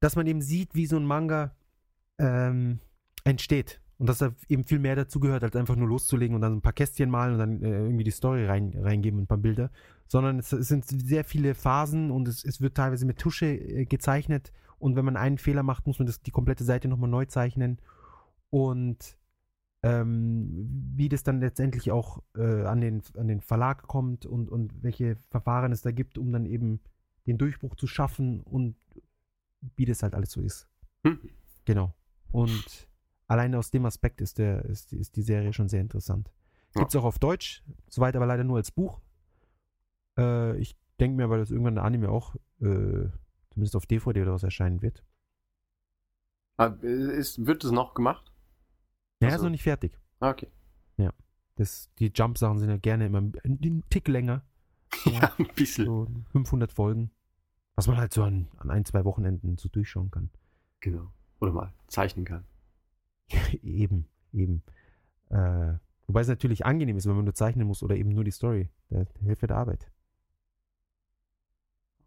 [0.00, 1.54] dass man eben sieht, wie so ein Manga
[2.18, 2.78] ähm,
[3.24, 3.80] entsteht.
[3.98, 6.72] Und dass da eben viel mehr dazugehört, als einfach nur loszulegen und dann ein paar
[6.72, 9.70] Kästchen malen und dann äh, irgendwie die Story rein, reingeben und ein paar Bilder.
[10.12, 13.86] Sondern es, es sind sehr viele Phasen und es, es wird teilweise mit Tusche äh,
[13.86, 14.52] gezeichnet.
[14.78, 17.78] Und wenn man einen Fehler macht, muss man das, die komplette Seite nochmal neu zeichnen.
[18.50, 19.16] Und
[19.82, 24.82] ähm, wie das dann letztendlich auch äh, an, den, an den Verlag kommt und, und
[24.82, 26.80] welche Verfahren es da gibt, um dann eben
[27.26, 28.76] den Durchbruch zu schaffen und
[29.76, 30.68] wie das halt alles so ist.
[31.06, 31.20] Hm.
[31.64, 31.94] Genau.
[32.32, 32.86] Und
[33.28, 36.30] alleine aus dem Aspekt ist, der, ist, die- ist die Serie schon sehr interessant.
[36.74, 39.00] Gibt es auch auf Deutsch, soweit aber leider nur als Buch.
[40.18, 43.08] Äh, ich denke mir, weil das irgendwann der Anime auch, äh,
[43.50, 45.04] zumindest auf DVD oder was erscheinen wird.
[46.56, 48.32] Aber ist, wird es noch gemacht?
[49.20, 49.44] Ja, Ach ist so.
[49.44, 49.98] noch nicht fertig.
[50.20, 50.48] Ah, Okay.
[51.56, 54.42] Das, die Jump-Sachen sind ja gerne immer ein, ein Tick länger.
[55.06, 55.86] Ja, ein bisschen.
[55.86, 57.10] So 500 Folgen.
[57.76, 60.30] Was man halt so an, an ein, zwei Wochenenden so durchschauen kann.
[60.80, 61.12] Genau.
[61.40, 62.44] Oder mal zeichnen kann.
[63.62, 64.62] eben, eben.
[65.28, 65.74] Äh,
[66.06, 68.70] Wobei es natürlich angenehm ist, wenn man nur zeichnen muss oder eben nur die Story.
[68.90, 69.91] Der, der Hälfte der Arbeit.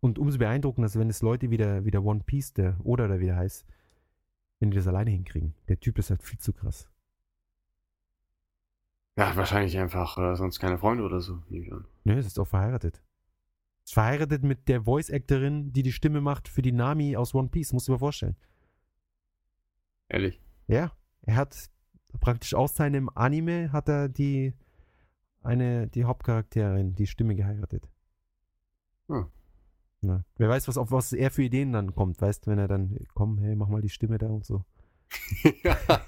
[0.06, 3.08] Und umso beeindruckender ist, wenn es Leute wie der, wie der One Piece, der oder
[3.08, 3.66] der wieder heißt,
[4.60, 5.56] wenn die das alleine hinkriegen.
[5.68, 6.88] Der Typ ist halt viel zu krass.
[9.18, 11.42] Ja, wahrscheinlich einfach äh, sonst keine Freunde oder so.
[11.50, 13.02] Ne, es ist auch verheiratet.
[13.84, 17.74] Ist verheiratet mit der Voice-Actorin, die die Stimme macht für die Nami aus One Piece.
[17.74, 18.36] Musst du dir mal vorstellen.
[20.08, 20.40] Ehrlich.
[20.68, 20.92] Ja,
[21.24, 21.72] er hat
[22.20, 24.54] praktisch aus seinem Anime hat er die
[25.42, 27.90] eine die Hauptcharakterin, die Stimme geheiratet.
[29.08, 29.32] Hm.
[30.02, 32.98] Na, wer weiß, was auf was er für Ideen dann kommt, weißt, wenn er dann
[33.14, 34.64] komm, hey, mach mal die Stimme da und so.
[35.64, 35.78] ja.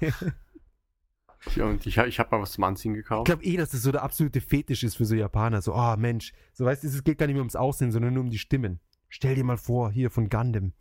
[1.54, 3.26] Ja, und ich, ich habe mal was zum Anziehen Ich gekauft.
[3.26, 5.62] glaube eh, dass das so der absolute Fetisch ist für so Japaner.
[5.62, 8.24] So, oh Mensch, so weißt du, es geht gar nicht mehr ums Aussehen, sondern nur
[8.24, 8.80] um die Stimmen.
[9.08, 10.72] Stell dir mal vor, hier von Gundam.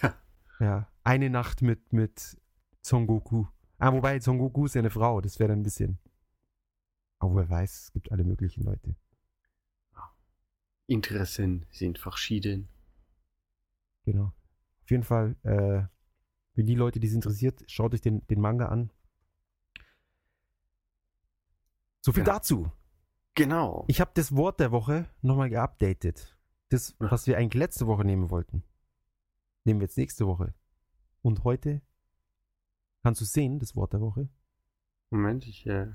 [0.00, 0.14] Ja.
[0.60, 2.38] Ja, eine Nacht mit, mit
[2.80, 3.46] Son Goku.
[3.78, 5.98] Ah, wobei Son Goku ist ja eine Frau, das wäre dann ein bisschen.
[7.18, 8.94] Aber wer weiß, es gibt alle möglichen Leute.
[10.86, 12.68] Interessen sind verschieden.
[14.04, 14.32] Genau.
[14.82, 15.82] Auf jeden Fall, äh,
[16.54, 18.90] für die Leute, die es interessiert, schaut euch den, den Manga an.
[22.00, 22.34] So viel Ja.
[22.34, 22.70] dazu.
[23.34, 23.84] Genau.
[23.88, 26.36] Ich habe das Wort der Woche nochmal geupdatet.
[26.68, 28.62] Das, was wir eigentlich letzte Woche nehmen wollten,
[29.64, 30.54] nehmen wir jetzt nächste Woche.
[31.22, 31.80] Und heute
[33.02, 34.28] kannst du sehen, das Wort der Woche.
[35.10, 35.92] Moment, ich, äh,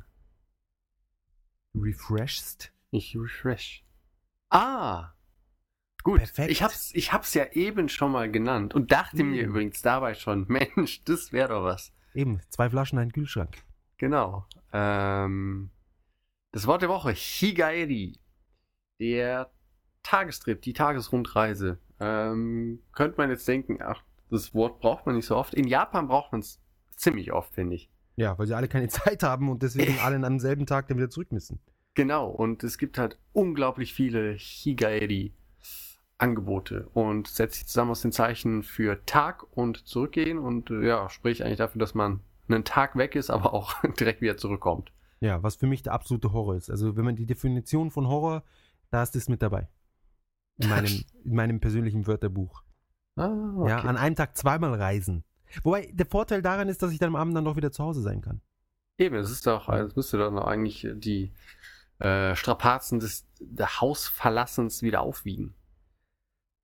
[1.75, 2.73] Refreshst.
[2.91, 3.85] ich refresh.
[4.49, 5.13] Ah!
[6.03, 6.49] Gut, Perfekt.
[6.51, 9.49] ich hab's, ich hab's ja eben schon mal genannt und dachte mir Mm.
[9.49, 11.91] übrigens dabei schon, Mensch, das wäre doch was.
[12.13, 13.57] Eben, zwei Flaschen, ein Kühlschrank.
[13.97, 14.45] Genau.
[14.71, 15.69] Ähm,
[16.51, 18.17] das Wort der Woche, Higaeri.
[18.99, 19.51] Der
[20.03, 21.79] Tagestrip, die Tagesrundreise.
[21.99, 25.53] Ähm, könnte man jetzt denken, ach, das Wort braucht man nicht so oft.
[25.53, 26.61] In Japan braucht man es
[26.95, 27.89] ziemlich oft, finde ich.
[28.15, 31.09] Ja, weil sie alle keine Zeit haben und deswegen alle am selben Tag dann wieder
[31.09, 31.59] zurück müssen.
[31.99, 38.63] Genau, und es gibt halt unglaublich viele Higaeri-Angebote und setzt sich zusammen aus den Zeichen
[38.63, 43.17] für Tag und zurückgehen und äh, ja, sprich eigentlich dafür, dass man einen Tag weg
[43.17, 44.93] ist, aber auch direkt wieder zurückkommt.
[45.19, 46.71] Ja, was für mich der absolute Horror ist.
[46.71, 48.45] Also, wenn man die Definition von Horror,
[48.91, 49.67] da ist das mit dabei.
[50.57, 52.63] In meinem, in meinem persönlichen Wörterbuch.
[53.17, 55.25] Ah, Ja, an einem Tag zweimal reisen.
[55.63, 58.01] Wobei der Vorteil daran ist, dass ich dann am Abend dann doch wieder zu Hause
[58.01, 58.39] sein kann.
[58.97, 61.33] Eben, es ist doch, es müsste dann eigentlich die
[61.99, 65.53] äh, Strapazen des, des Hausverlassens wieder aufwiegen.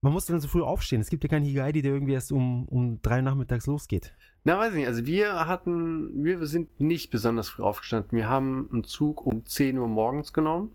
[0.02, 1.00] Man muss dann so früh aufstehen.
[1.00, 4.14] Es gibt ja keinen Higaidi, der irgendwie erst um, um drei nachmittags losgeht.
[4.44, 4.86] Na, weiß ich nicht.
[4.86, 8.16] Also wir hatten, wir sind nicht besonders früh aufgestanden.
[8.16, 10.70] Wir haben einen Zug um 10 Uhr morgens genommen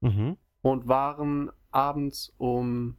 [0.00, 0.36] Mhm.
[0.62, 2.96] und waren abends um,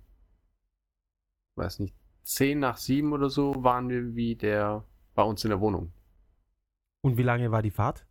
[1.56, 5.94] weiß nicht, 10 nach 7 oder so, waren wir wieder bei uns in der Wohnung.
[7.02, 8.06] Und wie lange war die Fahrt?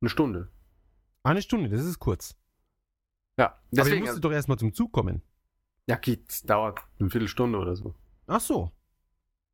[0.00, 0.50] Eine Stunde.
[1.22, 2.36] Eine Stunde, das ist kurz.
[3.38, 5.22] Ja, Aber ihr deswegen, musstet doch erstmal zum Zug kommen.
[5.86, 7.94] ja, geht, dauert eine Viertelstunde oder so.
[8.26, 8.70] Ach so.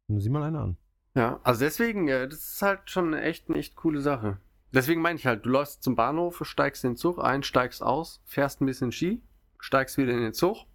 [0.09, 0.77] Dann sieh mal einer an.
[1.15, 4.39] Ja, also deswegen, äh, das ist halt schon echt eine echt coole Sache.
[4.73, 8.21] Deswegen meine ich halt, du läufst zum Bahnhof, steigst in den Zug ein, steigst aus,
[8.27, 9.23] fährst ein bisschen Ski,
[9.59, 10.67] steigst wieder in den Zug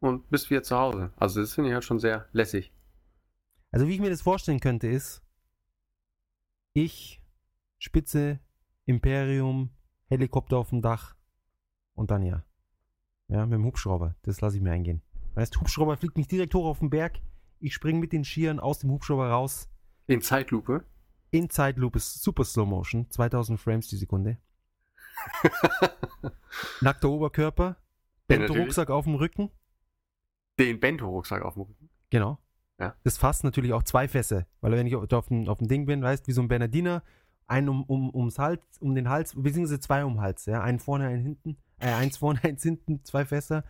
[0.00, 1.12] und bist wieder zu Hause.
[1.16, 2.72] Also das finde ich halt schon sehr lässig.
[3.70, 5.22] Also wie ich mir das vorstellen könnte ist,
[6.74, 7.22] ich,
[7.78, 8.40] Spitze,
[8.84, 9.70] Imperium,
[10.08, 11.14] Helikopter auf dem Dach
[11.94, 12.44] und dann ja.
[13.28, 14.14] Ja, mit dem Hubschrauber.
[14.22, 15.02] Das lasse ich mir eingehen.
[15.34, 17.20] Weißt, Hubschrauber fliegt nicht direkt hoch auf den Berg.
[17.60, 19.68] Ich springe mit den Skiern aus dem Hubschrauber raus.
[20.06, 20.84] In Zeitlupe.
[21.30, 24.38] In Zeitlupe, super Slow Motion, 2000 Frames die Sekunde.
[26.80, 27.76] Nackter Oberkörper, Ja.
[28.28, 29.50] Bento-Rucksack auf dem Rücken.
[30.58, 31.90] Den Bento-Rucksack auf dem Rücken.
[32.10, 32.38] Genau.
[32.80, 32.94] Ja.
[33.04, 35.84] Das fasst natürlich auch zwei Fässer, weil wenn ich auf auf dem, auf dem Ding
[35.86, 37.02] bin, weißt wie so ein Bernardiner,
[37.48, 40.62] einen um, um, ums Hals, um den Hals, beziehungsweise zwei um den Hals, ja.
[40.62, 43.64] Einen vorne, einen hinten, äh, eins vorne, eins hinten, zwei Fässer.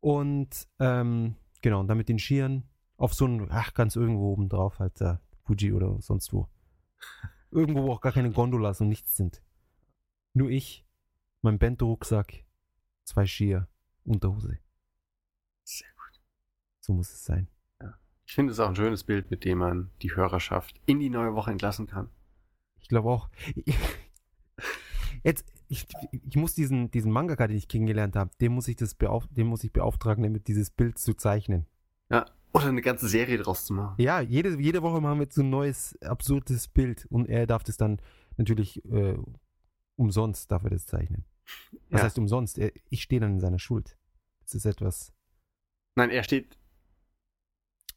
[0.00, 2.64] Und ähm, genau, und dann mit den Skiern
[2.96, 6.48] auf so einen, ach, ganz irgendwo oben drauf, halt, da, Fuji oder sonst wo.
[7.50, 9.42] Irgendwo, wo auch gar keine Gondolas und nichts sind.
[10.34, 10.86] Nur ich,
[11.40, 12.44] mein Bento-Rucksack,
[13.04, 13.68] zwei Skier,
[14.04, 14.58] Unterhose.
[15.64, 16.20] Sehr gut.
[16.80, 17.48] So muss es sein.
[18.26, 21.34] Ich finde es auch ein schönes Bild, mit dem man die Hörerschaft in die neue
[21.34, 22.10] Woche entlassen kann.
[22.88, 23.28] Ich glaube auch.
[25.22, 28.94] Jetzt, ich, ich muss diesen, diesen Mangaka, den ich kennengelernt habe, den muss ich das
[28.94, 31.66] beauf den muss ich beauftragen, damit dieses Bild zu zeichnen.
[32.10, 32.24] Ja,
[32.54, 33.94] oder eine ganze Serie draus zu machen.
[33.98, 37.62] Ja, jede, jede Woche machen wir jetzt so ein neues, absurdes Bild und er darf
[37.62, 38.00] das dann
[38.38, 39.18] natürlich äh,
[39.96, 41.26] umsonst, darf er das zeichnen.
[41.90, 42.04] Was Ja.
[42.06, 42.56] heißt umsonst?
[42.58, 43.98] Er, ich stehe dann in seiner Schuld.
[44.44, 45.12] Das ist etwas.
[45.94, 46.56] Nein, er steht,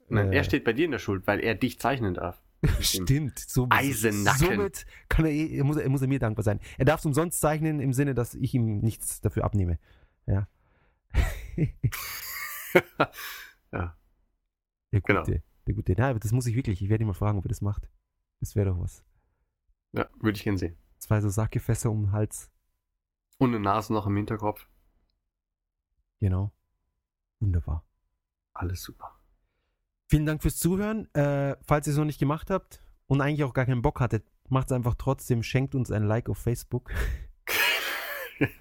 [0.09, 2.43] nein, äh, er steht bei dir in der Schuld, weil er dich zeichnen darf.
[2.79, 3.39] Stimmt.
[3.39, 4.47] So, Eisennacken.
[4.47, 6.59] Somit kann er, eh- muss, er, muss er mir dankbar sein.
[6.77, 9.79] Er darf es umsonst zeichnen im Sinne, dass ich ihm nichts dafür abnehme.
[10.25, 10.47] Ja.
[13.73, 13.97] Ja.
[14.91, 15.13] Der gute.
[15.23, 15.41] Genau.
[15.67, 15.93] Der gute.
[15.97, 16.81] Na, aber das muss ich wirklich.
[16.81, 17.89] Ich werde ihn mal fragen, ob er das macht.
[18.39, 19.03] Das wäre doch was.
[19.93, 20.77] Ja, würde ich gern sehen.
[20.99, 22.51] Zwei so Sackgefässer um den Hals.
[23.37, 24.67] Und eine Nase noch im Hinterkopf.
[26.19, 26.51] Genau.
[27.39, 27.85] Wunderbar.
[28.53, 29.17] Alles super.
[30.11, 31.07] Vielen Dank fürs Zuhören.
[31.13, 34.25] Äh, falls ihr es noch nicht gemacht habt und eigentlich auch gar keinen Bock hattet,
[34.49, 35.41] macht es einfach trotzdem.
[35.41, 36.91] Schenkt uns ein Like auf Facebook.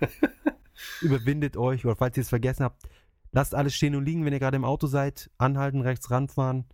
[1.02, 1.84] Überwindet euch.
[1.84, 2.88] Oder falls ihr es vergessen habt,
[3.32, 5.28] lasst alles stehen und liegen, wenn ihr gerade im Auto seid.
[5.38, 6.66] Anhalten, rechts ranfahren.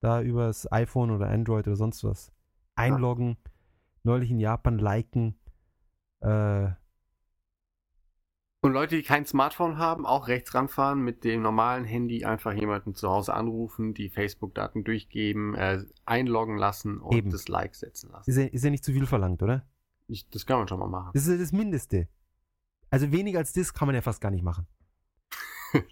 [0.00, 2.32] Da übers iPhone oder Android oder sonst was.
[2.74, 3.36] Einloggen.
[4.02, 5.38] Neulich in Japan liken.
[6.20, 6.70] Äh,
[8.64, 12.94] Und Leute, die kein Smartphone haben, auch rechts ranfahren, mit dem normalen Handy einfach jemanden
[12.94, 17.30] zu Hause anrufen, die Facebook-Daten durchgeben, äh, einloggen lassen und Eben.
[17.30, 18.30] das Like setzen lassen.
[18.30, 19.66] ist, ja, ist ja nicht zu viel verlangt, oder?
[20.06, 21.10] Ich, das kann man schon mal machen.
[21.12, 22.08] Das ist ja das Mindeste.
[22.88, 24.66] Also weniger als das kann man ja fast gar nicht machen.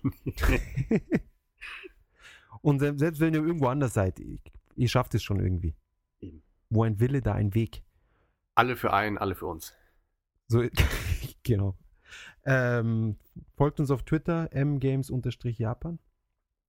[2.63, 4.39] Und se- selbst wenn ihr irgendwo anders seid, ihr,
[4.77, 5.75] ihr schafft es schon irgendwie.
[6.21, 6.43] Eben.
[6.69, 7.83] Wo ein Wille, da ein Weg.
[8.55, 9.75] alle für einen, alle für uns.
[10.49, 10.63] So,
[11.43, 11.77] genau.
[12.45, 13.17] Ähm,
[13.57, 15.99] folgt uns auf Twitter, mgames-japan.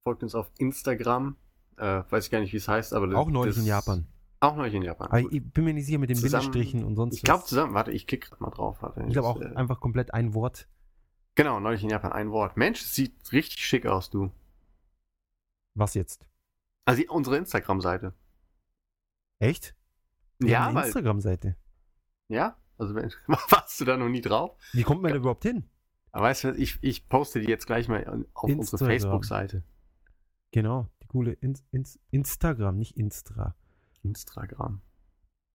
[0.03, 1.35] Folgt uns auf Instagram.
[1.77, 4.05] Äh, weiß ich gar nicht, wie es heißt, aber Auch neulich in Japan.
[4.39, 5.07] Auch neulich in Japan.
[5.09, 5.33] Aber Gut.
[5.33, 7.91] ich bin mir nicht sicher mit den Zusammen- Bindestrichen und sonst Ich glaube zusammen, warte,
[7.91, 8.81] ich klicke mal drauf.
[8.81, 10.67] Warte, Ich glaube auch äh, einfach komplett ein Wort.
[11.35, 12.57] Genau, neulich in Japan ein Wort.
[12.57, 14.31] Mensch, es sieht richtig schick aus, du.
[15.75, 16.27] Was jetzt?
[16.85, 18.13] Also unsere Instagram-Seite.
[19.39, 19.75] Echt?
[20.39, 21.55] Wir Ja, haben eine Instagram-Seite.
[22.27, 24.57] ja, also wenn, warst du da noch nie drauf?
[24.73, 25.69] Wie kommt man da überhaupt hin?
[26.11, 28.87] Aber weißt du, was, ich, ich poste die jetzt gleich mal auf unsere Instagram.
[28.87, 29.63] Facebook-Seite.
[30.51, 33.55] Genau, die coole Ins Ins Instagram, nicht Instra.
[34.03, 34.81] Instagram.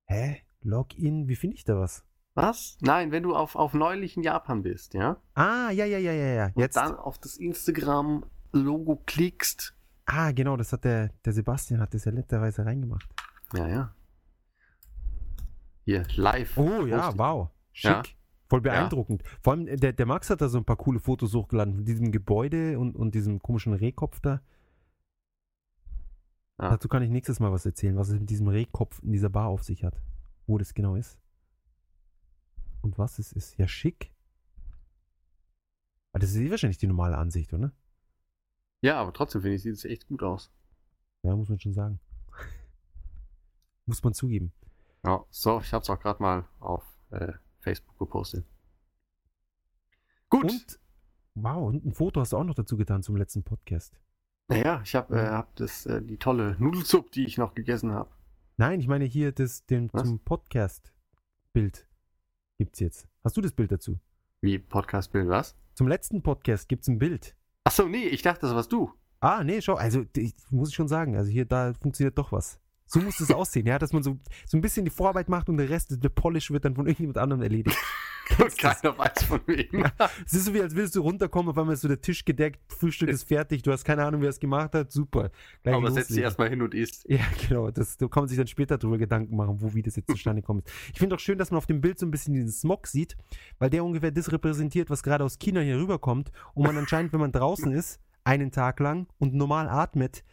[0.06, 0.42] Hä?
[0.62, 2.04] Login, wie finde ich da was?
[2.34, 2.78] Was?
[2.80, 5.20] Nein, wenn du auf, auf neulich in Japan bist, ja?
[5.34, 6.46] Ah, ja, ja, ja, ja, ja.
[6.46, 6.76] Und Jetzt.
[6.76, 9.74] dann auf das Instagram-Logo klickst.
[10.04, 13.08] Ah, genau, das hat der, der Sebastian hat das ja netterweise reingemacht.
[13.54, 13.95] Ja, ja.
[15.86, 16.58] Hier, live.
[16.58, 17.48] Oh ja, wow.
[17.72, 17.90] Schick.
[17.90, 18.02] Ja.
[18.48, 19.22] Voll beeindruckend.
[19.40, 21.84] Vor allem, äh, der, der Max hat da so ein paar coole Fotos hochgeladen von
[21.84, 24.42] diesem Gebäude und, und diesem komischen Rehkopf da.
[26.58, 26.70] Ja.
[26.70, 29.46] Dazu kann ich nächstes Mal was erzählen, was es mit diesem Rehkopf in dieser Bar
[29.46, 30.02] auf sich hat.
[30.48, 31.20] Wo das genau ist.
[32.82, 33.56] Und was es ist.
[33.56, 34.12] Ja, schick.
[36.12, 37.72] Aber das ist eh wahrscheinlich die normale Ansicht, oder?
[38.82, 40.50] Ja, aber trotzdem finde ich, sieht es echt gut aus.
[41.22, 42.00] Ja, muss man schon sagen.
[43.86, 44.52] muss man zugeben.
[45.06, 48.44] Ja, so, ich habe es auch gerade mal auf äh, Facebook gepostet.
[50.28, 50.50] Gut.
[50.50, 50.80] Und,
[51.36, 53.96] wow, und ein Foto hast du auch noch dazu getan zum letzten Podcast.
[54.48, 58.10] Naja, ich habe äh, hab das, äh, die tolle Nudelsuppe, die ich noch gegessen habe.
[58.56, 60.02] Nein, ich meine hier das, den, Was?
[60.02, 61.88] zum Podcast-Bild
[62.58, 63.08] gibt's jetzt.
[63.22, 64.00] Hast du das Bild dazu?
[64.40, 65.54] Wie Podcast-Bild, was?
[65.74, 67.36] Zum letzten Podcast gibt's ein Bild.
[67.62, 68.92] Achso, nee, ich dachte, das warst du.
[69.20, 72.60] Ah, nee, schau, also ich, muss ich schon sagen, also hier, da funktioniert doch was.
[72.86, 75.56] So muss es aussehen, ja, dass man so, so ein bisschen die Vorarbeit macht und
[75.56, 77.76] der Rest, der Polish wird dann von irgendjemand anderem erledigt.
[78.40, 79.84] Und keiner weiß von wem.
[80.26, 82.60] Es ist so wie, als würdest du runterkommen, auf einmal ist so der Tisch gedeckt,
[82.72, 85.30] Frühstück ist fertig, du hast keine Ahnung, wer es gemacht hat, super.
[85.62, 86.24] Gleich Aber setz dich loslegen.
[86.24, 87.08] erstmal hin und isst.
[87.08, 87.70] Ja, genau.
[87.70, 90.42] Das, da kann man sich dann später drüber Gedanken machen, wo wie das jetzt zustande
[90.42, 90.68] kommt.
[90.92, 93.16] Ich finde auch schön, dass man auf dem Bild so ein bisschen diesen Smog sieht,
[93.60, 97.20] weil der ungefähr das repräsentiert, was gerade aus China hier rüberkommt und man anscheinend, wenn
[97.20, 100.24] man draußen ist, einen Tag lang und normal atmet,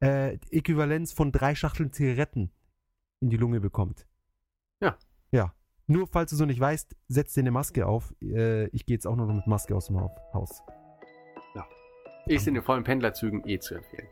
[0.00, 2.50] äh, Äquivalenz von drei Schachteln Zigaretten
[3.20, 4.06] in die Lunge bekommt.
[4.80, 4.96] Ja.
[5.30, 5.54] Ja.
[5.86, 8.14] Nur falls du so nicht weißt, setz dir eine Maske auf.
[8.22, 10.62] Äh, ich gehe jetzt auch nur noch mit Maske aus dem Hau- Haus.
[12.26, 14.06] Ist in den vollen Pendlerzügen eh zu empfehlen.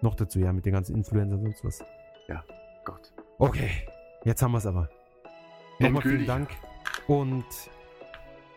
[0.00, 1.84] Noch dazu, ja, mit den ganzen Influencern und sonst was.
[2.84, 3.12] Gott.
[3.38, 3.70] Okay,
[4.24, 4.88] jetzt haben wir es aber.
[5.78, 6.26] Nochmal vielen.
[6.26, 6.50] Dank
[7.06, 7.44] und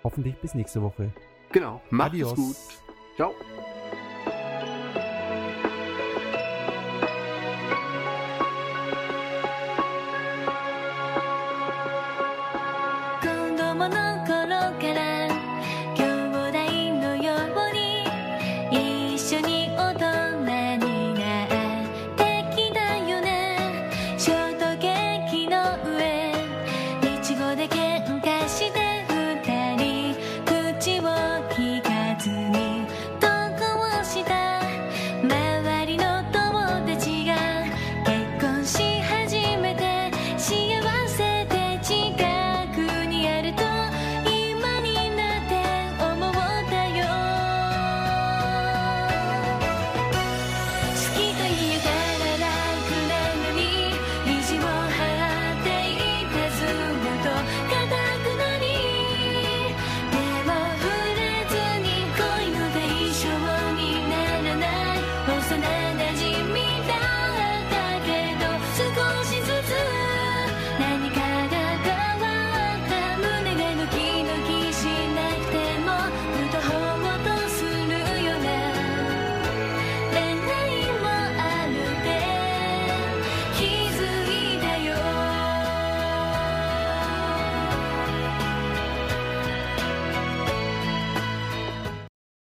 [0.03, 1.13] hoffentlich bis nächste Woche.
[1.51, 1.79] Genau.
[1.91, 2.31] Macht Adios.
[2.31, 2.55] es gut.
[3.17, 3.31] Ciao.